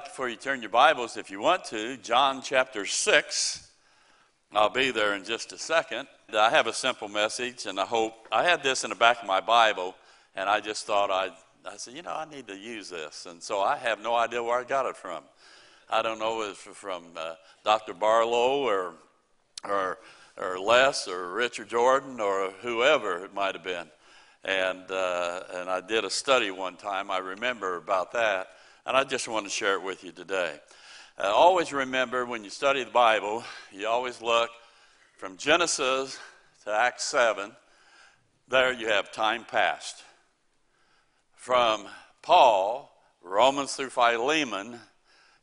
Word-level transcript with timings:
like 0.00 0.14
for 0.14 0.30
you 0.30 0.36
turn 0.36 0.62
your 0.62 0.70
Bibles, 0.70 1.18
if 1.18 1.30
you 1.30 1.40
want 1.40 1.62
to, 1.64 1.98
John 1.98 2.40
chapter 2.40 2.86
6. 2.86 3.70
I'll 4.52 4.70
be 4.70 4.92
there 4.92 5.14
in 5.14 5.24
just 5.24 5.52
a 5.52 5.58
second. 5.58 6.08
I 6.32 6.48
have 6.48 6.66
a 6.66 6.72
simple 6.72 7.06
message, 7.08 7.66
and 7.66 7.78
I 7.78 7.84
hope 7.84 8.26
I 8.32 8.42
had 8.42 8.62
this 8.62 8.82
in 8.82 8.88
the 8.88 8.96
back 8.96 9.20
of 9.20 9.28
my 9.28 9.42
Bible, 9.42 9.94
and 10.34 10.48
I 10.48 10.60
just 10.60 10.86
thought 10.86 11.10
I'd, 11.10 11.32
I 11.70 11.76
said, 11.76 11.92
you 11.92 12.00
know, 12.00 12.14
I 12.14 12.24
need 12.24 12.46
to 12.48 12.56
use 12.56 12.88
this. 12.88 13.26
And 13.26 13.42
so 13.42 13.60
I 13.60 13.76
have 13.76 14.00
no 14.00 14.14
idea 14.14 14.42
where 14.42 14.58
I 14.58 14.64
got 14.64 14.86
it 14.86 14.96
from. 14.96 15.22
I 15.90 16.00
don't 16.00 16.18
know 16.18 16.40
if 16.44 16.66
it's 16.66 16.78
from 16.78 17.04
uh, 17.14 17.34
Dr. 17.62 17.92
Barlow 17.92 18.62
or, 18.62 18.94
or, 19.68 19.98
or 20.38 20.58
Les 20.58 21.08
or 21.08 21.34
Richard 21.34 21.68
Jordan 21.68 22.20
or 22.20 22.52
whoever 22.62 23.22
it 23.26 23.34
might 23.34 23.54
have 23.54 23.64
been. 23.64 23.90
And, 24.44 24.90
uh, 24.90 25.42
and 25.52 25.68
I 25.68 25.82
did 25.82 26.06
a 26.06 26.10
study 26.10 26.50
one 26.50 26.76
time, 26.76 27.10
I 27.10 27.18
remember 27.18 27.76
about 27.76 28.12
that, 28.12 28.48
and 28.86 28.96
I 28.96 29.04
just 29.04 29.28
want 29.28 29.46
to 29.46 29.50
share 29.50 29.74
it 29.74 29.82
with 29.82 30.04
you 30.04 30.12
today. 30.12 30.58
Uh, 31.18 31.32
always 31.34 31.72
remember 31.72 32.24
when 32.24 32.44
you 32.44 32.50
study 32.50 32.82
the 32.82 32.90
Bible, 32.90 33.44
you 33.72 33.86
always 33.86 34.22
look 34.22 34.50
from 35.18 35.36
Genesis 35.36 36.18
to 36.64 36.72
Acts 36.72 37.04
7, 37.04 37.52
there 38.48 38.72
you 38.72 38.88
have 38.88 39.12
time 39.12 39.44
past. 39.44 40.02
From 41.34 41.86
Paul, 42.22 42.90
Romans 43.22 43.74
through 43.74 43.90
Philemon, 43.90 44.80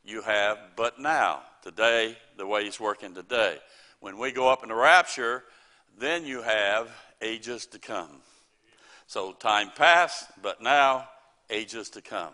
you 0.03 0.21
have 0.21 0.57
but 0.75 0.99
now, 0.99 1.41
today, 1.63 2.17
the 2.37 2.47
way 2.47 2.63
he's 2.63 2.79
working 2.79 3.13
today. 3.13 3.57
When 3.99 4.17
we 4.17 4.31
go 4.31 4.49
up 4.49 4.63
in 4.63 4.69
the 4.69 4.75
rapture, 4.75 5.43
then 5.99 6.25
you 6.25 6.41
have 6.41 6.89
ages 7.21 7.65
to 7.67 7.79
come. 7.79 8.21
So 9.05 9.33
time 9.33 9.71
past, 9.75 10.25
but 10.41 10.61
now, 10.61 11.07
ages 11.49 11.89
to 11.91 12.01
come. 12.01 12.33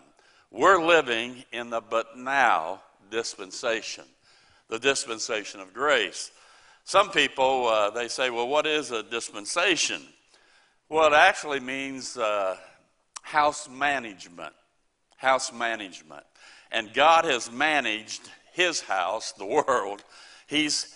We're 0.56 0.80
living 0.80 1.42
in 1.50 1.70
the 1.70 1.80
but 1.80 2.16
now 2.16 2.80
dispensation, 3.10 4.04
the 4.68 4.78
dispensation 4.78 5.58
of 5.58 5.74
grace. 5.74 6.30
Some 6.84 7.10
people, 7.10 7.66
uh, 7.66 7.90
they 7.90 8.06
say, 8.06 8.30
well, 8.30 8.46
what 8.46 8.64
is 8.64 8.92
a 8.92 9.02
dispensation? 9.02 10.00
Well, 10.88 11.12
it 11.12 11.16
actually 11.16 11.58
means 11.58 12.16
uh, 12.16 12.56
house 13.22 13.68
management. 13.68 14.52
House 15.16 15.52
management. 15.52 16.22
And 16.70 16.94
God 16.94 17.24
has 17.24 17.50
managed 17.50 18.30
his 18.52 18.80
house, 18.80 19.32
the 19.32 19.46
world. 19.66 20.04
He's 20.46 20.94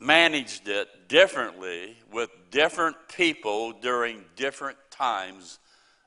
managed 0.00 0.66
it 0.66 0.88
differently 1.08 1.96
with 2.12 2.30
different 2.50 2.96
people 3.16 3.70
during 3.70 4.24
different 4.34 4.78
times 4.90 5.60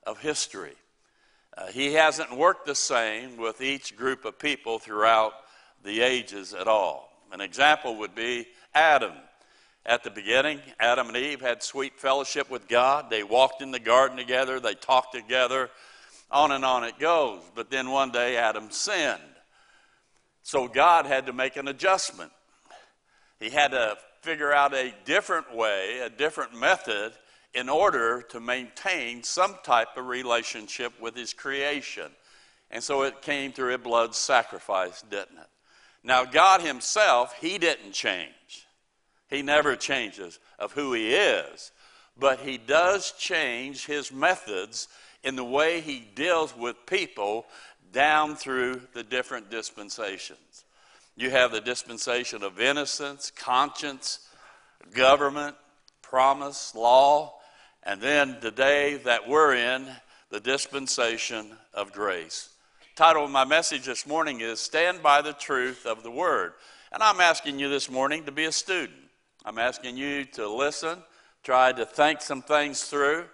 of 0.05 0.19
history. 0.19 0.75
Uh, 1.58 1.67
he 1.67 1.94
hasn't 1.94 2.36
worked 2.36 2.66
the 2.66 2.75
same 2.75 3.38
with 3.38 3.61
each 3.61 3.95
group 3.95 4.25
of 4.25 4.39
people 4.39 4.80
throughout 4.80 5.33
the 5.83 6.02
ages 6.02 6.53
at 6.53 6.67
all. 6.67 7.11
An 7.31 7.42
example 7.42 7.97
would 7.97 8.16
be 8.16 8.47
Adam. 8.73 9.14
At 9.86 10.03
the 10.03 10.11
beginning, 10.11 10.61
Adam 10.80 11.08
and 11.08 11.17
Eve 11.17 11.42
had 11.42 11.64
sweet 11.64 12.00
fellowship 12.00 12.50
with 12.50 12.67
God. 12.67 13.09
They 13.09 13.23
walked 13.23 13.61
in 13.61 13.72
the 13.72 13.80
garden 13.80 14.17
together, 14.17 14.59
they 14.59 14.75
talked 14.75 15.16
together, 15.16 15.70
on 16.30 16.52
and 16.52 16.64
on 16.64 16.83
it 16.83 17.00
goes. 17.00 17.42
But 17.55 17.72
then 17.72 17.89
one 17.89 18.11
day, 18.11 18.38
Adam 18.38 18.70
sinned. 18.72 19.20
So 20.44 20.67
God 20.67 21.05
had 21.05 21.25
to 21.25 21.33
make 21.33 21.58
an 21.58 21.67
adjustment. 21.67 22.31
He 23.39 23.50
had 23.50 23.72
to 23.72 23.97
figure 24.22 24.53
out 24.53 24.73
a 24.73 24.94
different 25.05 25.55
way, 25.55 26.00
a 26.00 26.09
different 26.09 26.53
method 26.53 27.14
in 27.53 27.69
order 27.69 28.22
to 28.30 28.39
maintain 28.39 29.23
some 29.23 29.55
type 29.64 29.89
of 29.97 30.05
relationship 30.05 30.94
with 31.02 31.16
his 31.16 31.33
creation. 31.33 32.11
And 32.72 32.83
so 32.83 33.03
it 33.03 33.22
came 33.22 33.52
through 33.52 33.73
a 33.73 33.80
blood 33.80 34.14
sacrifice, 34.14 35.02
didn't 35.02 35.38
it? 35.39 35.50
Now, 36.03 36.23
God 36.25 36.61
Himself, 36.61 37.36
He 37.39 37.58
didn't 37.58 37.94
change. 37.94 38.67
He 39.30 39.42
never 39.42 39.75
changes 39.75 40.39
of 40.58 40.72
who 40.73 40.94
He 40.94 41.14
is. 41.14 41.72
But 42.17 42.39
He 42.39 42.58
does 42.58 43.11
change 43.14 43.86
His 43.86 44.11
methods 44.11 44.88
in 45.23 45.36
the 45.36 45.43
way 45.43 45.82
He 45.82 46.08
deals 46.15 46.55
with 46.55 46.76
people 46.86 47.45
down 47.92 48.36
through 48.36 48.82
the 48.93 49.04
different 49.04 49.49
dispensations. 49.49 50.64
You 51.15 51.32
have 51.32 51.52
the 51.52 51.59
dispensation 51.61 52.43
of 52.43 52.61
innocence, 52.61 53.32
conscience, 53.36 54.20
government, 54.93 55.55
promise, 56.02 56.73
law, 56.76 57.39
and 57.83 58.01
then 58.01 58.37
the 58.41 58.51
day 58.51 58.97
that 59.05 59.27
we're 59.27 59.55
in, 59.55 59.87
the 60.29 60.39
dispensation 60.39 61.47
of 61.73 61.91
grace. 61.91 62.49
Title 62.95 63.23
of 63.23 63.31
my 63.31 63.45
message 63.45 63.85
this 63.85 64.05
morning 64.05 64.41
is 64.41 64.59
Stand 64.59 65.01
by 65.01 65.21
the 65.21 65.33
Truth 65.33 65.85
of 65.85 66.03
the 66.03 66.11
Word. 66.11 66.53
And 66.91 67.01
I'm 67.01 67.21
asking 67.21 67.59
you 67.59 67.69
this 67.69 67.89
morning 67.89 68.25
to 68.25 68.31
be 68.31 68.45
a 68.45 68.51
student. 68.51 68.99
I'm 69.45 69.57
asking 69.57 69.95
you 69.95 70.25
to 70.25 70.49
listen, 70.49 70.99
try 71.43 71.71
to 71.71 71.85
think 71.85 72.21
some 72.21 72.41
things 72.41 72.83
through 72.83 73.25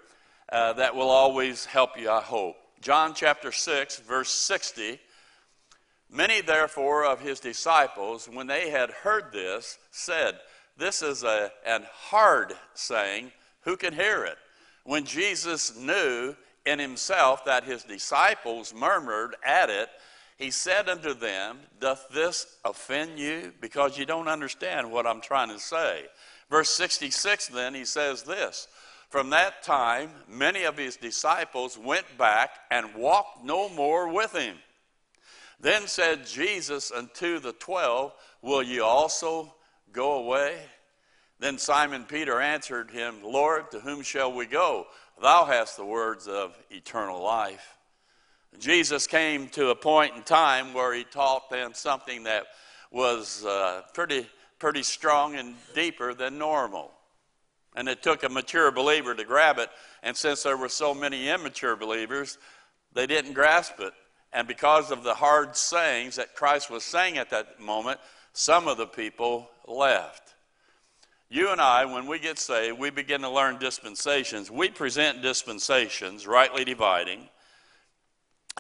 uh, 0.52 0.74
that 0.74 0.96
will 0.96 1.10
always 1.10 1.66
help 1.66 2.00
you, 2.00 2.10
I 2.10 2.22
hope. 2.22 2.58
John 2.82 3.14
chapter 3.16 3.52
6, 3.52 4.00
verse 4.00 4.30
60. 4.30 5.00
Many, 6.12 6.42
therefore, 6.42 7.06
of 7.06 7.20
his 7.20 7.40
disciples, 7.40 8.30
when 8.32 8.46
they 8.46 8.70
had 8.70 8.92
heard 8.92 9.32
this, 9.34 9.80
said, 9.90 10.36
This 10.78 11.02
is 11.02 11.24
a, 11.24 11.52
an 11.66 11.86
hard 11.92 12.54
saying. 12.76 13.32
Who 13.66 13.76
can 13.76 13.94
hear 13.94 14.24
it? 14.24 14.38
When 14.84 15.04
Jesus 15.04 15.76
knew 15.76 16.36
in 16.66 16.80
himself 16.80 17.46
that 17.46 17.64
his 17.64 17.84
disciples 17.84 18.74
murmured 18.74 19.36
at 19.44 19.70
it, 19.70 19.90
he 20.38 20.52
said 20.52 20.90
unto 20.90 21.14
them, 21.14 21.60
Doth 21.80 22.08
this 22.14 22.58
offend 22.64 23.18
you? 23.18 23.54
Because 23.62 23.98
you 23.98 24.06
don't 24.06 24.28
understand 24.28 24.92
what 24.92 25.08
I'm 25.08 25.22
trying 25.22 25.50
to 25.50 25.60
say. 25.60 26.06
Verse 26.50 26.70
66, 26.72 27.48
then, 27.48 27.74
he 27.74 27.86
says 27.86 28.24
this 28.24 28.68
From 29.10 29.32
that 29.32 29.64
time, 29.64 30.12
many 30.28 30.64
of 30.64 30.78
his 30.78 30.98
disciples 30.98 31.78
went 31.78 32.06
back 32.18 32.52
and 32.70 32.96
walked 32.96 33.44
no 33.44 33.70
more 33.70 34.14
with 34.14 34.34
him. 34.34 34.58
Then 35.60 35.88
said 35.88 36.28
Jesus 36.28 36.92
unto 36.92 37.40
the 37.40 37.54
twelve, 37.54 38.14
Will 38.42 38.62
ye 38.62 38.80
also 38.80 39.54
go 39.92 40.24
away? 40.24 40.60
Then 41.40 41.58
Simon 41.58 42.06
Peter 42.06 42.40
answered 42.40 42.92
him, 42.92 43.16
Lord, 43.24 43.72
to 43.72 43.80
whom 43.80 44.02
shall 44.02 44.32
we 44.32 44.46
go? 44.46 44.88
Thou 45.22 45.46
hast 45.46 45.78
the 45.78 45.86
words 45.86 46.28
of 46.28 46.58
eternal 46.72 47.22
life. 47.22 47.78
Jesus 48.60 49.06
came 49.06 49.50
to 49.50 49.70
a 49.70 49.76
point 49.76 50.16
in 50.16 50.24
time 50.24 50.74
where 50.74 50.94
he 50.94 51.04
taught 51.04 51.50
them 51.50 51.74
something 51.74 52.24
that 52.24 52.46
was 52.90 53.44
uh, 53.46 53.82
pretty, 53.94 54.28
pretty 54.60 54.84
strong 54.84 55.36
and 55.36 55.56
deeper 55.74 56.14
than 56.14 56.38
normal. 56.38 56.92
And 57.76 57.90
it 57.90 58.02
took 58.02 58.24
a 58.24 58.30
mature 58.30 58.72
believer 58.72 59.14
to 59.14 59.26
grab 59.26 59.60
it. 59.60 59.70
And 60.04 60.16
since 60.16 60.44
there 60.44 60.56
were 60.56 60.70
so 60.70 60.94
many 60.94 61.28
immature 61.28 61.76
believers, 61.76 62.38
they 62.94 63.06
didn't 63.08 63.34
grasp 63.34 63.80
it. 63.80 63.94
And 64.32 64.48
because 64.48 64.92
of 64.92 65.04
the 65.04 65.14
hard 65.14 65.58
sayings 65.58 66.16
that 66.16 66.36
Christ 66.36 66.70
was 66.70 66.84
saying 66.84 67.18
at 67.18 67.30
that 67.32 67.60
moment, 67.60 68.00
some 68.32 68.68
of 68.68 68.78
the 68.78 68.88
people 68.88 69.50
left. 69.68 70.35
You 71.36 71.52
and 71.52 71.60
I, 71.60 71.84
when 71.84 72.08
we 72.08 72.18
get 72.18 72.40
saved, 72.40 72.80
we 72.80 72.92
begin 72.92 73.20
to 73.24 73.30
learn 73.30 73.58
dispensations. 73.58 74.50
We 74.50 74.70
present 74.70 75.22
dispensations, 75.22 76.26
rightly 76.26 76.64
dividing, 76.64 77.28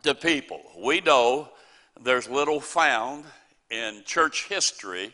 to 0.03 0.13
people. 0.13 0.59
We 0.84 1.00
know 1.00 1.47
there's 2.03 2.28
little 2.28 2.59
found 2.59 3.24
in 3.69 4.02
church 4.03 4.50
history 4.50 5.14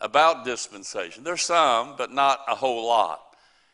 about 0.00 0.44
dispensation. 0.44 1.24
There's 1.24 1.42
some, 1.42 1.96
but 1.98 2.12
not 2.12 2.42
a 2.46 2.54
whole 2.54 2.86
lot. 2.86 3.20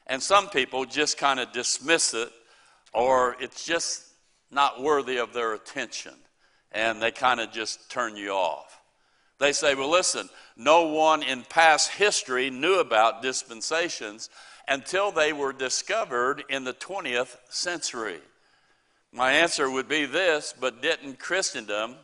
And 0.07 0.23
some 0.23 0.49
people 0.49 0.87
just 0.87 1.19
kind 1.19 1.39
of 1.39 1.53
dismiss 1.53 2.15
it, 2.15 2.33
or 2.95 3.37
it's 3.39 3.67
just 3.67 4.03
not 4.51 4.83
worthy 4.83 5.19
of 5.19 5.35
their 5.35 5.53
attention, 5.53 6.15
and 6.73 7.03
they 7.03 7.11
kind 7.11 7.41
of 7.41 7.53
just 7.53 7.91
turn 7.91 8.17
you 8.17 8.31
off. 8.31 8.81
They 9.39 9.53
say, 9.53 9.75
well, 9.75 9.91
listen, 9.91 10.29
no 10.57 10.87
one 10.87 11.23
in 11.23 11.43
past 11.43 11.91
history 11.91 12.49
knew 12.51 12.81
about 12.81 13.23
dispensations 13.23 14.31
until 14.69 15.11
they 15.13 15.33
were 15.33 15.53
discovered 15.53 16.45
in 16.49 16.65
the 16.65 16.73
20th 16.73 17.37
century. 17.49 18.21
My 19.13 19.33
answer 19.33 19.71
would 19.71 19.89
be 19.89 20.07
this, 20.07 20.55
but 20.59 20.83
didn't 20.83 21.19
Christendom 21.19 21.97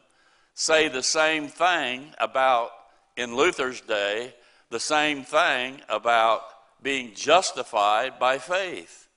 say 0.54 0.88
the 0.88 1.02
same 1.02 1.48
thing 1.48 2.14
about, 2.18 2.70
in 3.16 3.36
Luther's 3.36 3.80
day, 3.80 4.34
the 4.70 4.80
same 4.80 5.24
thing 5.24 5.80
about 5.88 6.42
being 6.82 7.14
justified 7.14 8.18
by 8.18 8.38
faith? 8.38 9.08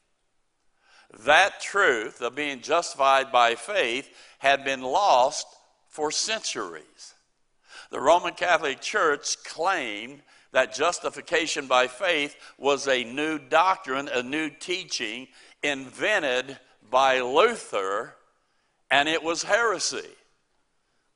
That 1.26 1.62
truth 1.62 2.22
of 2.22 2.36
being 2.36 2.62
justified 2.62 3.32
by 3.32 3.56
faith 3.56 4.10
had 4.40 4.66
been 4.66 4.82
lost 4.82 5.48
for 5.88 6.12
centuries. 6.12 7.15
The 7.96 8.02
Roman 8.02 8.34
Catholic 8.34 8.82
Church 8.82 9.42
claimed 9.46 10.22
that 10.52 10.76
justification 10.76 11.66
by 11.66 11.88
faith 11.88 12.36
was 12.58 12.90
a 12.90 13.06
new 13.06 13.40
doctrine, 13.40 14.10
a 14.10 14.22
new 14.22 14.50
teaching 14.50 15.30
invented 15.64 16.60
by 16.92 17.22
Luther, 17.22 18.16
and 18.92 19.08
it 19.08 19.24
was 19.24 19.44
heresy. 19.44 20.10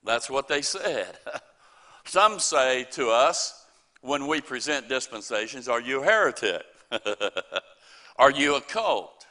That's 0.06 0.30
what 0.30 0.48
they 0.48 0.62
said. 0.62 1.18
Some 2.06 2.40
say 2.40 2.86
to 2.92 3.10
us 3.10 3.66
when 4.00 4.26
we 4.26 4.40
present 4.40 4.88
dispensations, 4.88 5.68
Are 5.68 5.82
you 5.82 6.02
a 6.02 6.06
heretic? 6.06 6.64
Are 8.16 8.32
you 8.32 8.56
a 8.56 8.62
cult? 8.62 9.26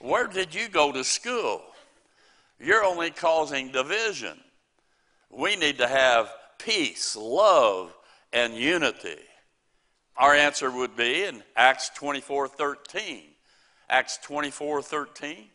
Where 0.00 0.26
did 0.26 0.52
you 0.52 0.66
go 0.68 0.90
to 0.90 1.04
school? 1.04 1.62
You're 2.58 2.82
only 2.82 3.12
causing 3.12 3.70
division. 3.70 4.36
We 5.30 5.54
need 5.54 5.78
to 5.78 5.86
have 5.86 6.28
peace, 6.58 7.16
love, 7.16 7.96
and 8.32 8.54
unity. 8.54 9.18
Our 10.16 10.34
answer 10.34 10.70
would 10.70 10.96
be 10.96 11.24
in 11.24 11.42
Acts 11.56 11.90
24 11.90 12.48
13. 12.48 13.22
Acts 13.88 14.18
24 14.22 14.82
13. 14.82 15.48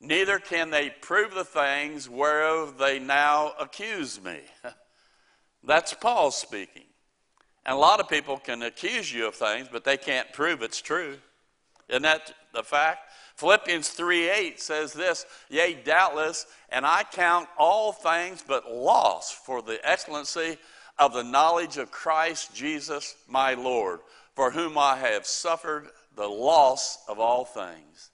Neither 0.00 0.38
can 0.38 0.70
they 0.70 0.90
prove 0.90 1.34
the 1.34 1.44
things 1.44 2.08
whereof 2.08 2.78
they 2.78 2.98
now 2.98 3.52
accuse 3.58 4.22
me. 4.22 4.40
That's 5.64 5.94
Paul 5.94 6.30
speaking. 6.30 6.84
And 7.64 7.74
a 7.74 7.78
lot 7.78 7.98
of 7.98 8.08
people 8.08 8.36
can 8.36 8.62
accuse 8.62 9.12
you 9.12 9.26
of 9.26 9.34
things, 9.34 9.68
but 9.70 9.84
they 9.84 9.96
can't 9.96 10.32
prove 10.32 10.62
it's 10.62 10.80
true. 10.80 11.16
Isn't 11.88 12.02
that 12.02 12.32
the 12.52 12.62
fact? 12.62 13.10
Philippians 13.36 13.90
3 13.90 14.28
8 14.30 14.60
says 14.60 14.92
this, 14.92 15.26
Yea, 15.50 15.74
doubtless, 15.74 16.46
and 16.70 16.86
I 16.86 17.04
count 17.04 17.48
all 17.58 17.92
things 17.92 18.42
but 18.46 18.72
loss 18.72 19.30
for 19.30 19.62
the 19.62 19.78
excellency 19.88 20.56
of 20.98 21.12
the 21.12 21.22
knowledge 21.22 21.76
of 21.76 21.90
Christ 21.90 22.54
Jesus 22.54 23.14
my 23.28 23.54
Lord, 23.54 24.00
for 24.34 24.50
whom 24.50 24.78
I 24.78 24.96
have 24.96 25.26
suffered 25.26 25.88
the 26.16 26.26
loss 26.26 26.98
of 27.08 27.20
all 27.20 27.44
things, 27.44 28.10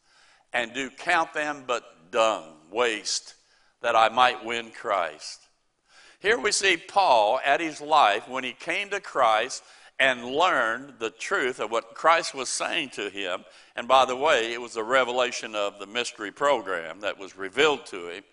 and 0.52 0.74
do 0.74 0.90
count 0.90 1.32
them 1.32 1.64
but 1.66 2.10
dung, 2.10 2.44
waste, 2.70 3.34
that 3.80 3.94
I 3.94 4.08
might 4.08 4.44
win 4.44 4.70
Christ. 4.70 5.40
Here 6.18 6.38
we 6.38 6.52
see 6.52 6.76
Paul 6.76 7.40
at 7.44 7.60
his 7.60 7.80
life 7.80 8.28
when 8.28 8.44
he 8.44 8.52
came 8.52 8.90
to 8.90 9.00
Christ 9.00 9.62
and 10.02 10.24
learned 10.24 10.94
the 10.98 11.10
truth 11.10 11.60
of 11.60 11.70
what 11.70 11.94
Christ 11.94 12.34
was 12.34 12.48
saying 12.48 12.90
to 12.90 13.08
him. 13.08 13.44
And 13.76 13.86
by 13.86 14.04
the 14.04 14.16
way, 14.16 14.52
it 14.52 14.60
was 14.60 14.74
a 14.74 14.82
revelation 14.82 15.54
of 15.54 15.78
the 15.78 15.86
mystery 15.86 16.32
program 16.32 16.98
that 17.02 17.20
was 17.20 17.36
revealed 17.36 17.86
to 17.86 18.08
him. 18.08 18.24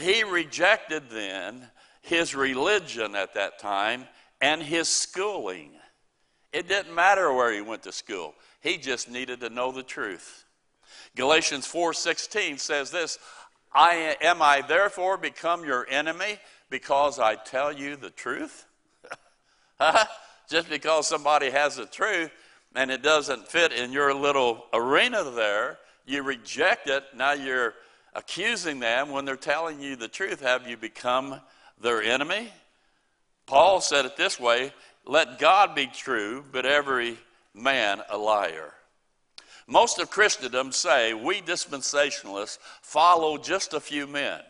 He 0.00 0.24
rejected 0.24 1.04
then 1.08 1.68
his 2.02 2.34
religion 2.34 3.14
at 3.14 3.34
that 3.34 3.60
time 3.60 4.06
and 4.40 4.60
his 4.60 4.88
schooling. 4.88 5.70
It 6.52 6.66
didn't 6.66 6.92
matter 6.92 7.32
where 7.32 7.52
he 7.52 7.60
went 7.60 7.84
to 7.84 7.92
school. 7.92 8.34
He 8.60 8.76
just 8.76 9.08
needed 9.08 9.38
to 9.42 9.50
know 9.50 9.70
the 9.70 9.84
truth. 9.84 10.46
Galatians 11.14 11.64
4:16 11.64 12.58
says 12.58 12.90
this, 12.90 13.20
I 13.72 14.16
am 14.20 14.42
I 14.42 14.62
therefore 14.62 15.16
become 15.16 15.64
your 15.64 15.86
enemy 15.88 16.40
because 16.70 17.20
I 17.20 17.36
tell 17.36 17.72
you 17.72 17.94
the 17.94 18.10
truth? 18.10 18.66
Just 20.48 20.68
because 20.68 21.06
somebody 21.06 21.50
has 21.50 21.76
the 21.76 21.86
truth 21.86 22.30
and 22.74 22.90
it 22.90 23.02
doesn't 23.02 23.48
fit 23.48 23.72
in 23.72 23.92
your 23.92 24.14
little 24.14 24.66
arena 24.72 25.24
there, 25.24 25.78
you 26.06 26.22
reject 26.22 26.88
it. 26.88 27.04
Now 27.16 27.32
you're 27.32 27.74
accusing 28.14 28.78
them 28.80 29.10
when 29.10 29.24
they're 29.24 29.36
telling 29.36 29.80
you 29.80 29.96
the 29.96 30.08
truth. 30.08 30.40
Have 30.40 30.68
you 30.68 30.76
become 30.76 31.40
their 31.80 32.02
enemy? 32.02 32.48
Paul 33.46 33.80
said 33.80 34.04
it 34.04 34.16
this 34.16 34.38
way 34.40 34.72
let 35.06 35.38
God 35.38 35.74
be 35.74 35.86
true, 35.86 36.44
but 36.50 36.66
every 36.66 37.16
man 37.54 38.02
a 38.10 38.18
liar. 38.18 38.72
Most 39.68 39.98
of 39.98 40.10
Christendom 40.10 40.72
say 40.72 41.14
we 41.14 41.40
dispensationalists 41.40 42.58
follow 42.82 43.38
just 43.38 43.72
a 43.72 43.80
few 43.80 44.06
men. 44.06 44.40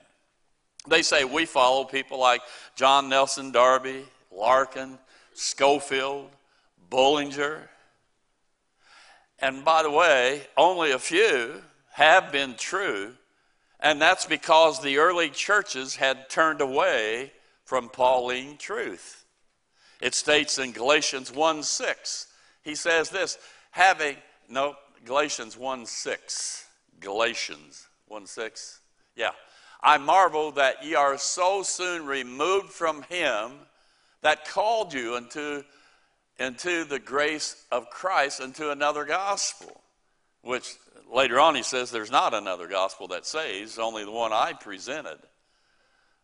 They 0.89 1.03
say 1.03 1.25
we 1.25 1.47
follow 1.47 1.85
people 1.85 2.19
like 2.19 2.41
John 2.75 3.09
Nelson 3.09 3.51
Darby, 3.51 4.05
Larkin, 4.31 4.99
Scofield, 5.37 6.31
Bullinger. 6.89 7.69
And 9.39 9.65
by 9.65 9.83
the 9.83 9.91
way, 9.91 10.47
only 10.57 10.93
a 10.93 10.99
few 10.99 11.63
have 11.93 12.33
been 12.33 12.55
true, 12.55 13.13
and 13.79 14.01
that's 14.01 14.25
because 14.25 14.81
the 14.81 14.97
early 14.97 15.29
churches 15.29 15.97
had 15.97 16.31
turned 16.31 16.61
away 16.61 17.33
from 17.65 17.91
Pauline 17.91 18.57
truth. 18.57 19.25
It 20.01 20.15
states 20.15 20.59
in 20.59 20.73
Galatians 20.73 21.33
1 21.33 21.63
6, 21.63 22.27
he 22.63 22.75
says 22.75 23.11
this, 23.11 23.39
having, 23.71 24.17
no, 24.49 24.77
Galatians 25.05 25.57
1 25.57 25.85
6, 25.85 26.67
Galatians 27.01 27.89
1 28.09 28.27
6, 28.27 28.81
yeah. 29.15 29.33
I 29.83 29.99
marvel 29.99 30.51
that 30.53 30.83
ye 30.83 30.95
are 30.95 31.19
so 31.19 31.63
soon 31.63 32.07
removed 32.07 32.71
from 32.71 33.03
him 33.03 33.53
that 34.27 34.45
called 34.45 34.93
you 34.93 35.15
into, 35.15 35.65
into 36.41 36.83
the 36.83 36.99
grace 36.99 37.65
of 37.71 37.91
Christ, 37.91 38.41
into 38.41 38.73
another 38.73 39.05
gospel, 39.05 39.81
which 40.43 40.75
later 41.09 41.39
on 41.39 41.55
he 41.55 41.63
says 41.63 41.93
there's 41.93 42.11
not 42.11 42.35
another 42.35 42.67
gospel 42.67 43.07
that 43.09 43.25
saves, 43.25 43.79
only 43.79 44.05
the 44.05 44.11
one 44.11 44.33
I 44.33 44.53
presented. 44.53 45.19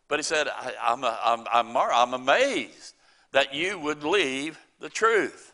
But 0.09 0.19
he 0.19 0.25
said, 0.25 0.49
I, 0.49 0.73
am 0.85 1.05
I'm, 1.05 1.47
I'm, 1.53 1.77
I'm 1.77 2.15
amazed 2.15 2.95
that 3.31 3.55
you 3.55 3.79
would 3.79 4.03
leave 4.03 4.59
the 4.81 4.89
truth. 4.89 5.53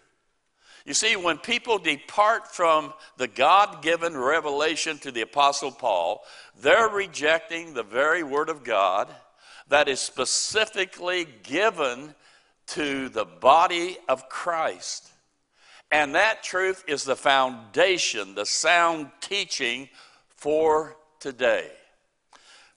You 0.86 0.94
see, 0.94 1.16
when 1.16 1.36
people 1.36 1.78
depart 1.78 2.50
from 2.50 2.94
the 3.18 3.28
God 3.28 3.82
given 3.82 4.16
revelation 4.16 4.96
to 5.00 5.12
the 5.12 5.20
Apostle 5.20 5.70
Paul, 5.70 6.24
they're 6.62 6.88
rejecting 6.88 7.74
the 7.74 7.82
very 7.82 8.22
Word 8.22 8.48
of 8.48 8.64
God 8.64 9.06
that 9.68 9.86
is 9.86 10.00
specifically 10.00 11.28
given 11.42 12.14
to 12.68 13.08
the 13.08 13.24
body 13.24 13.98
of 14.08 14.28
Christ. 14.28 15.10
And 15.90 16.14
that 16.14 16.42
truth 16.42 16.84
is 16.86 17.04
the 17.04 17.16
foundation, 17.16 18.34
the 18.34 18.46
sound 18.46 19.10
teaching 19.20 19.88
for 20.28 20.96
today. 21.18 21.70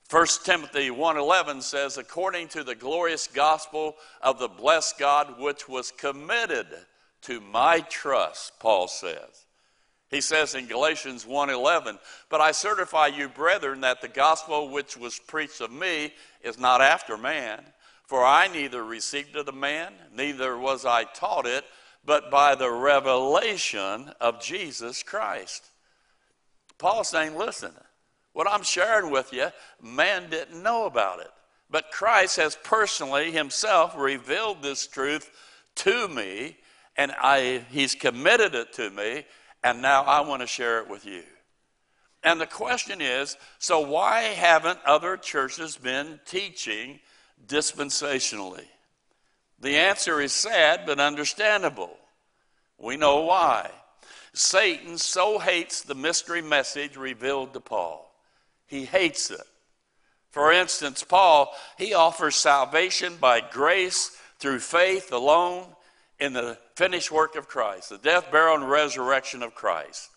1 0.08 0.44
Timothy 0.44 0.90
1:11 0.90 1.62
says 1.62 1.96
according 1.96 2.48
to 2.48 2.64
the 2.64 2.74
glorious 2.74 3.26
gospel 3.26 3.96
of 4.20 4.38
the 4.38 4.48
blessed 4.48 4.98
God 4.98 5.38
which 5.38 5.68
was 5.68 5.90
committed 5.90 6.66
to 7.22 7.40
my 7.40 7.80
trust, 7.80 8.58
Paul 8.58 8.88
says. 8.88 9.46
He 10.08 10.20
says 10.20 10.54
in 10.54 10.66
Galatians 10.66 11.24
1:11, 11.24 11.98
"But 12.28 12.42
I 12.42 12.52
certify 12.52 13.06
you, 13.06 13.28
brethren, 13.28 13.80
that 13.80 14.02
the 14.02 14.08
gospel 14.08 14.68
which 14.68 14.96
was 14.96 15.18
preached 15.18 15.62
of 15.62 15.70
me 15.70 16.14
is 16.42 16.58
not 16.58 16.82
after 16.82 17.16
man, 17.16 17.72
for 18.12 18.26
I 18.26 18.46
neither 18.46 18.84
received 18.84 19.36
it 19.36 19.48
of 19.48 19.54
man, 19.54 19.94
neither 20.12 20.58
was 20.58 20.84
I 20.84 21.04
taught 21.04 21.46
it, 21.46 21.64
but 22.04 22.30
by 22.30 22.54
the 22.54 22.70
revelation 22.70 24.12
of 24.20 24.38
Jesus 24.38 25.02
Christ." 25.02 25.64
Paul's 26.76 27.08
saying, 27.08 27.38
"Listen, 27.38 27.74
what 28.34 28.46
I'm 28.46 28.64
sharing 28.64 29.10
with 29.10 29.32
you, 29.32 29.50
man 29.80 30.28
didn't 30.28 30.62
know 30.62 30.84
about 30.84 31.20
it, 31.20 31.30
but 31.70 31.90
Christ 31.90 32.36
has 32.36 32.54
personally 32.62 33.32
himself 33.32 33.94
revealed 33.96 34.60
this 34.60 34.86
truth 34.86 35.30
to 35.76 36.06
me 36.06 36.58
and 36.98 37.14
I, 37.18 37.64
he's 37.70 37.94
committed 37.94 38.54
it 38.54 38.74
to 38.74 38.90
me, 38.90 39.24
and 39.64 39.80
now 39.80 40.02
I 40.02 40.20
want 40.20 40.42
to 40.42 40.46
share 40.46 40.80
it 40.80 40.88
with 40.90 41.06
you. 41.06 41.22
And 42.22 42.38
the 42.38 42.46
question 42.46 43.00
is 43.00 43.38
so 43.58 43.80
why 43.80 44.20
haven't 44.20 44.80
other 44.84 45.16
churches 45.16 45.78
been 45.78 46.20
teaching 46.26 47.00
dispensationally? 47.46 48.66
The 49.60 49.76
answer 49.76 50.20
is 50.20 50.32
sad 50.32 50.82
but 50.86 50.98
understandable. 51.00 51.96
We 52.78 52.96
know 52.96 53.20
why. 53.20 53.70
Satan 54.34 54.98
so 54.98 55.38
hates 55.38 55.82
the 55.82 55.94
mystery 55.94 56.42
message 56.42 56.96
revealed 56.96 57.52
to 57.52 57.60
Paul. 57.60 58.12
He 58.66 58.84
hates 58.84 59.30
it. 59.30 59.42
For 60.30 60.50
instance, 60.50 61.04
Paul, 61.04 61.54
he 61.76 61.92
offers 61.92 62.36
salvation 62.36 63.16
by 63.20 63.40
grace 63.40 64.16
through 64.38 64.60
faith 64.60 65.12
alone 65.12 65.66
in 66.18 66.32
the 66.32 66.56
finished 66.74 67.12
work 67.12 67.36
of 67.36 67.48
Christ, 67.48 67.90
the 67.90 67.98
death, 67.98 68.32
burial, 68.32 68.56
and 68.56 68.68
resurrection 68.68 69.42
of 69.42 69.54
Christ. 69.54 70.08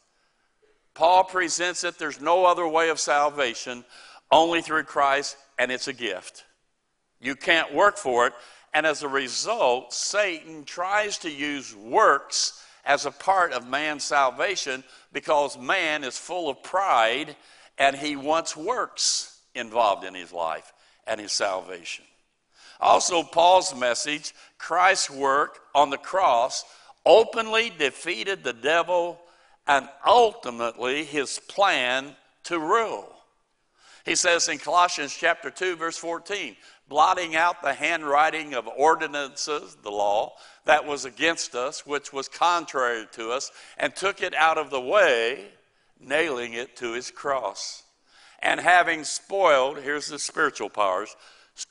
Paul 0.94 1.26
presents 1.26 1.84
it 1.84 2.00
there's 2.00 2.22
no 2.22 2.46
other 2.46 2.66
way 2.66 2.90
of 2.90 3.00
salvation, 3.00 3.84
only 4.32 4.62
through 4.62 4.84
Christ, 4.84 5.36
and 5.60 5.72
it's 5.72 5.90
a 5.90 5.94
gift. 5.94 6.45
You 7.20 7.36
can't 7.36 7.74
work 7.74 7.98
for 7.98 8.28
it, 8.28 8.34
and 8.74 8.86
as 8.86 9.04
a 9.04 9.08
result, 9.08 9.94
Satan 9.94 10.64
tries 10.66 11.18
to 11.20 11.32
use 11.32 11.76
works 11.76 12.62
as 12.86 13.06
a 13.06 13.12
part 13.12 13.52
of 13.54 13.68
man's 13.68 14.04
salvation 14.04 14.84
because 15.12 15.58
man 15.58 16.04
is 16.04 16.18
full 16.18 16.50
of 16.50 16.62
pride 16.62 17.36
and 17.78 17.96
he 17.96 18.16
wants 18.16 18.56
works 18.56 19.40
involved 19.56 20.06
in 20.06 20.14
his 20.14 20.32
life 20.32 20.72
and 21.08 21.20
his 21.20 21.32
salvation. 21.32 22.06
Also, 22.80 23.24
Paul's 23.24 23.74
message, 23.76 24.34
Christ's 24.58 25.10
work 25.10 25.60
on 25.74 25.90
the 25.90 25.98
cross, 25.98 26.66
openly 27.06 27.72
defeated 27.78 28.44
the 28.44 28.54
devil 28.54 29.20
and 29.68 29.88
ultimately 30.06 31.04
his 31.04 31.40
plan 31.48 32.16
to 32.44 32.60
rule. 32.60 33.12
He 34.06 34.16
says 34.16 34.48
in 34.48 34.60
Colossians 34.60 35.16
chapter 35.16 35.50
2 35.50 35.78
verse 35.78 35.98
14, 35.98 36.56
blotting 36.88 37.36
out 37.36 37.62
the 37.62 37.74
handwriting 37.74 38.54
of 38.54 38.68
ordinances, 38.68 39.76
the 39.84 39.92
law, 39.92 40.34
that 40.66 40.86
was 40.86 41.06
against 41.06 41.56
us, 41.56 41.86
which 41.86 42.14
was 42.14 42.28
contrary 42.28 43.08
to 43.14 43.32
us, 43.32 43.52
and 43.78 43.96
took 43.96 44.22
it 44.22 44.34
out 44.36 44.58
of 44.58 44.70
the 44.70 44.82
way, 44.82 45.46
nailing 46.00 46.54
it 46.54 46.76
to 46.78 46.94
his 46.94 47.12
cross. 47.12 47.84
And 48.40 48.60
having 48.60 49.04
spoiled, 49.04 49.80
here's 49.80 50.08
the 50.08 50.20
spiritual 50.20 50.70
powers, 50.70 51.16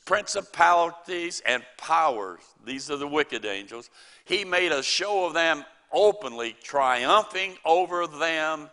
principalities 0.05 1.43
and 1.47 1.63
powers, 1.77 2.41
these 2.65 2.91
are 2.91 2.97
the 2.97 3.07
wicked 3.07 3.45
angels, 3.45 3.91
he 4.25 4.45
made 4.45 4.73
a 4.73 4.83
show 4.83 5.27
of 5.27 5.35
them 5.35 5.65
openly, 5.93 6.57
triumphing 6.63 7.57
over 7.65 8.07
them 8.07 8.69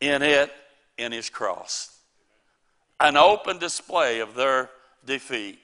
in 0.00 0.22
it 0.22 0.52
in 0.98 1.10
his 1.12 1.30
cross. 1.30 1.98
An 3.00 3.16
open 3.16 3.58
display 3.58 4.20
of 4.20 4.34
their 4.34 4.70
defeat. 5.04 5.58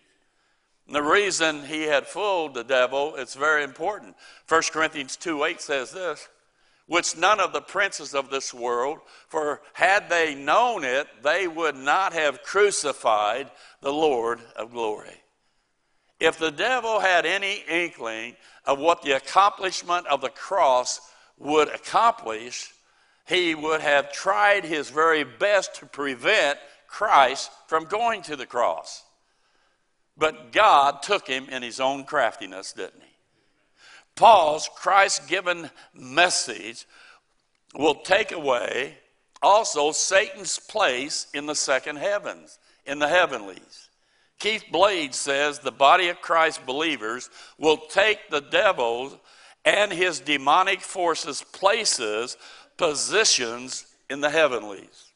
And 0.88 0.96
the 0.96 1.02
reason 1.02 1.64
he 1.64 1.82
had 1.82 2.06
fooled 2.06 2.54
the 2.54 2.64
devil, 2.64 3.14
it's 3.16 3.34
very 3.34 3.62
important. 3.62 4.16
1 4.48 4.62
Corinthians 4.72 5.16
2 5.16 5.44
8 5.44 5.60
says 5.60 5.92
this, 5.92 6.28
which 6.86 7.18
none 7.18 7.38
of 7.38 7.52
the 7.52 7.60
princes 7.60 8.14
of 8.14 8.30
this 8.30 8.54
world, 8.54 8.98
for 9.28 9.60
had 9.74 10.08
they 10.08 10.34
known 10.34 10.84
it, 10.84 11.06
they 11.22 11.46
would 11.46 11.76
not 11.76 12.14
have 12.14 12.42
crucified 12.42 13.50
the 13.82 13.92
Lord 13.92 14.40
of 14.56 14.72
glory. 14.72 15.20
If 16.18 16.38
the 16.38 16.50
devil 16.50 16.98
had 17.00 17.26
any 17.26 17.62
inkling 17.68 18.36
of 18.64 18.78
what 18.78 19.02
the 19.02 19.12
accomplishment 19.12 20.06
of 20.06 20.22
the 20.22 20.30
cross 20.30 21.00
would 21.36 21.68
accomplish, 21.68 22.72
he 23.26 23.54
would 23.54 23.82
have 23.82 24.10
tried 24.10 24.64
his 24.64 24.88
very 24.88 25.24
best 25.24 25.74
to 25.76 25.86
prevent 25.86 26.58
Christ 26.88 27.50
from 27.66 27.84
going 27.84 28.22
to 28.22 28.36
the 28.36 28.46
cross. 28.46 29.04
But 30.18 30.52
God 30.52 31.02
took 31.02 31.26
him 31.26 31.48
in 31.48 31.62
his 31.62 31.80
own 31.80 32.04
craftiness, 32.04 32.72
didn't 32.72 33.00
he? 33.00 33.08
Paul's 34.16 34.68
Christ 34.74 35.28
given 35.28 35.70
message 35.94 36.86
will 37.74 37.94
take 37.94 38.32
away 38.32 38.98
also 39.40 39.92
Satan's 39.92 40.58
place 40.58 41.28
in 41.32 41.46
the 41.46 41.54
second 41.54 41.96
heavens, 41.96 42.58
in 42.84 42.98
the 42.98 43.06
heavenlies. 43.06 43.88
Keith 44.40 44.64
Blade 44.72 45.14
says 45.14 45.58
the 45.58 45.70
body 45.70 46.08
of 46.08 46.20
Christ 46.20 46.66
believers 46.66 47.30
will 47.58 47.76
take 47.76 48.28
the 48.28 48.40
devil 48.40 49.20
and 49.64 49.92
his 49.92 50.20
demonic 50.20 50.80
forces 50.80 51.42
places, 51.52 52.36
positions 52.76 53.86
in 54.10 54.20
the 54.20 54.30
heavenlies. 54.30 55.12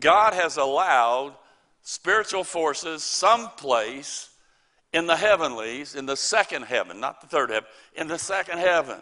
God 0.00 0.34
has 0.34 0.56
allowed 0.56 1.34
spiritual 1.82 2.44
forces 2.44 3.02
someplace 3.02 4.30
in 4.92 5.06
the 5.06 5.16
heavenlies, 5.16 5.94
in 5.94 6.06
the 6.06 6.16
second 6.16 6.64
heaven, 6.64 7.00
not 7.00 7.20
the 7.20 7.26
third 7.26 7.50
heaven, 7.50 7.68
in 7.94 8.08
the 8.08 8.18
second 8.18 8.58
heaven, 8.58 9.00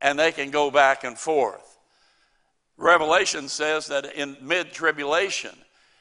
and 0.00 0.18
they 0.18 0.32
can 0.32 0.50
go 0.50 0.70
back 0.70 1.04
and 1.04 1.18
forth. 1.18 1.78
Revelation 2.76 3.48
says 3.48 3.86
that 3.86 4.14
in 4.14 4.36
mid 4.40 4.72
tribulation, 4.72 5.56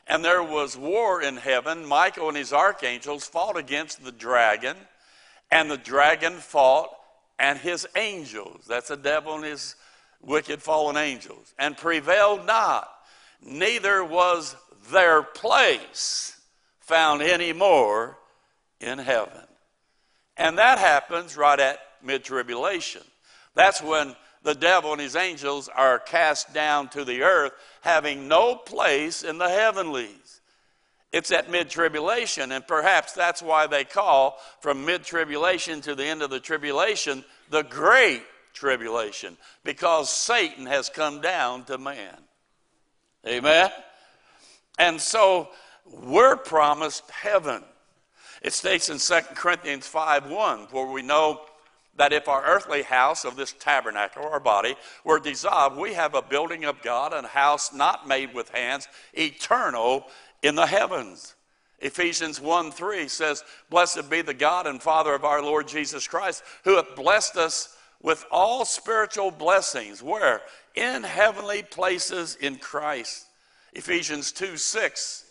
and 0.08 0.24
there 0.24 0.44
was 0.44 0.78
war 0.78 1.22
in 1.22 1.38
heaven, 1.38 1.86
Michael 1.86 2.28
and 2.28 2.38
his 2.38 2.54
archangels 2.54 3.26
fought 3.26 3.58
against 3.58 4.04
the 4.04 4.12
dragon, 4.12 4.76
and 5.52 5.70
the 5.70 5.78
dragon 5.78 6.34
fought 6.34 6.90
and 7.40 7.58
his 7.60 7.88
angels, 7.96 8.66
that's 8.68 8.90
the 8.90 8.98
devil 8.98 9.36
and 9.36 9.46
his 9.46 9.76
wicked 10.22 10.62
fallen 10.62 10.98
angels, 10.98 11.54
and 11.58 11.76
prevailed 11.78 12.46
not. 12.46 12.90
Neither 13.42 14.04
was 14.04 14.56
their 14.92 15.24
place 15.24 16.40
found 16.80 17.22
anymore 17.22 18.18
in 18.80 19.00
heaven. 19.00 19.42
And 20.38 20.58
that 20.58 20.80
happens 20.80 21.38
right 21.38 21.60
at 21.60 21.80
mid 22.04 22.24
tribulation. 22.24 23.04
That's 23.56 23.82
when 23.82 24.16
the 24.44 24.56
devil 24.56 24.92
and 24.92 25.02
his 25.02 25.16
angels 25.16 25.70
are 25.70 26.00
cast 26.00 26.54
down 26.54 26.90
to 26.90 27.06
the 27.06 27.24
earth, 27.24 27.54
having 27.82 28.28
no 28.28 28.56
place 28.56 29.24
in 29.24 29.38
the 29.38 29.50
heavenlies. 29.50 30.42
It's 31.12 31.32
at 31.32 31.50
mid 31.50 31.70
tribulation, 31.70 32.52
and 32.52 32.68
perhaps 32.68 33.14
that's 33.14 33.42
why 33.42 33.68
they 33.68 33.84
call 33.86 34.40
from 34.60 34.86
mid 34.86 35.04
tribulation 35.04 35.80
to 35.82 35.96
the 35.96 36.06
end 36.06 36.22
of 36.24 36.30
the 36.30 36.40
tribulation 36.40 37.24
the 37.50 37.64
great 37.64 38.24
tribulation, 38.54 39.38
because 39.64 40.10
Satan 40.10 40.66
has 40.66 40.90
come 40.90 41.22
down 41.22 41.64
to 41.66 41.78
man. 41.78 42.18
Amen? 43.28 43.72
And 44.78 45.00
so 45.00 45.50
we're 45.86 46.36
promised 46.36 47.10
heaven. 47.12 47.64
It 48.42 48.54
states 48.54 48.90
in 48.90 48.98
2 48.98 49.36
Corinthians 49.36 49.88
5 49.88 50.30
1, 50.30 50.60
where 50.72 50.86
we 50.86 51.02
know 51.02 51.42
that 51.96 52.12
if 52.12 52.28
our 52.28 52.44
earthly 52.44 52.82
house 52.82 53.24
of 53.24 53.36
this 53.36 53.54
tabernacle, 53.54 54.26
our 54.26 54.40
body, 54.40 54.76
were 55.04 55.20
dissolved, 55.20 55.78
we 55.78 55.94
have 55.94 56.16
a 56.16 56.22
building 56.22 56.66
of 56.66 56.82
God, 56.82 57.14
a 57.14 57.26
house 57.28 57.72
not 57.74 58.08
made 58.08 58.34
with 58.34 58.50
hands, 58.50 58.88
eternal 59.14 60.08
in 60.42 60.56
the 60.56 60.66
heavens. 60.66 61.36
Ephesians 61.80 62.42
1 62.42 62.72
3 62.72 63.08
says, 63.08 63.44
Blessed 63.70 64.10
be 64.10 64.22
the 64.22 64.34
God 64.34 64.68
and 64.68 64.82
Father 64.82 65.14
of 65.14 65.26
our 65.26 65.42
Lord 65.42 65.68
Jesus 65.68 66.08
Christ, 66.08 66.44
who 66.64 66.78
hath 66.78 66.96
blessed 66.96 67.38
us 67.38 67.76
with 68.02 68.26
all 68.32 68.66
spiritual 68.66 69.32
blessings. 69.32 70.02
Where? 70.02 70.42
In 70.76 71.04
heavenly 71.04 71.62
places 71.62 72.36
in 72.36 72.58
Christ. 72.58 73.28
Ephesians 73.76 74.32
2 74.32 74.58
6, 74.58 75.26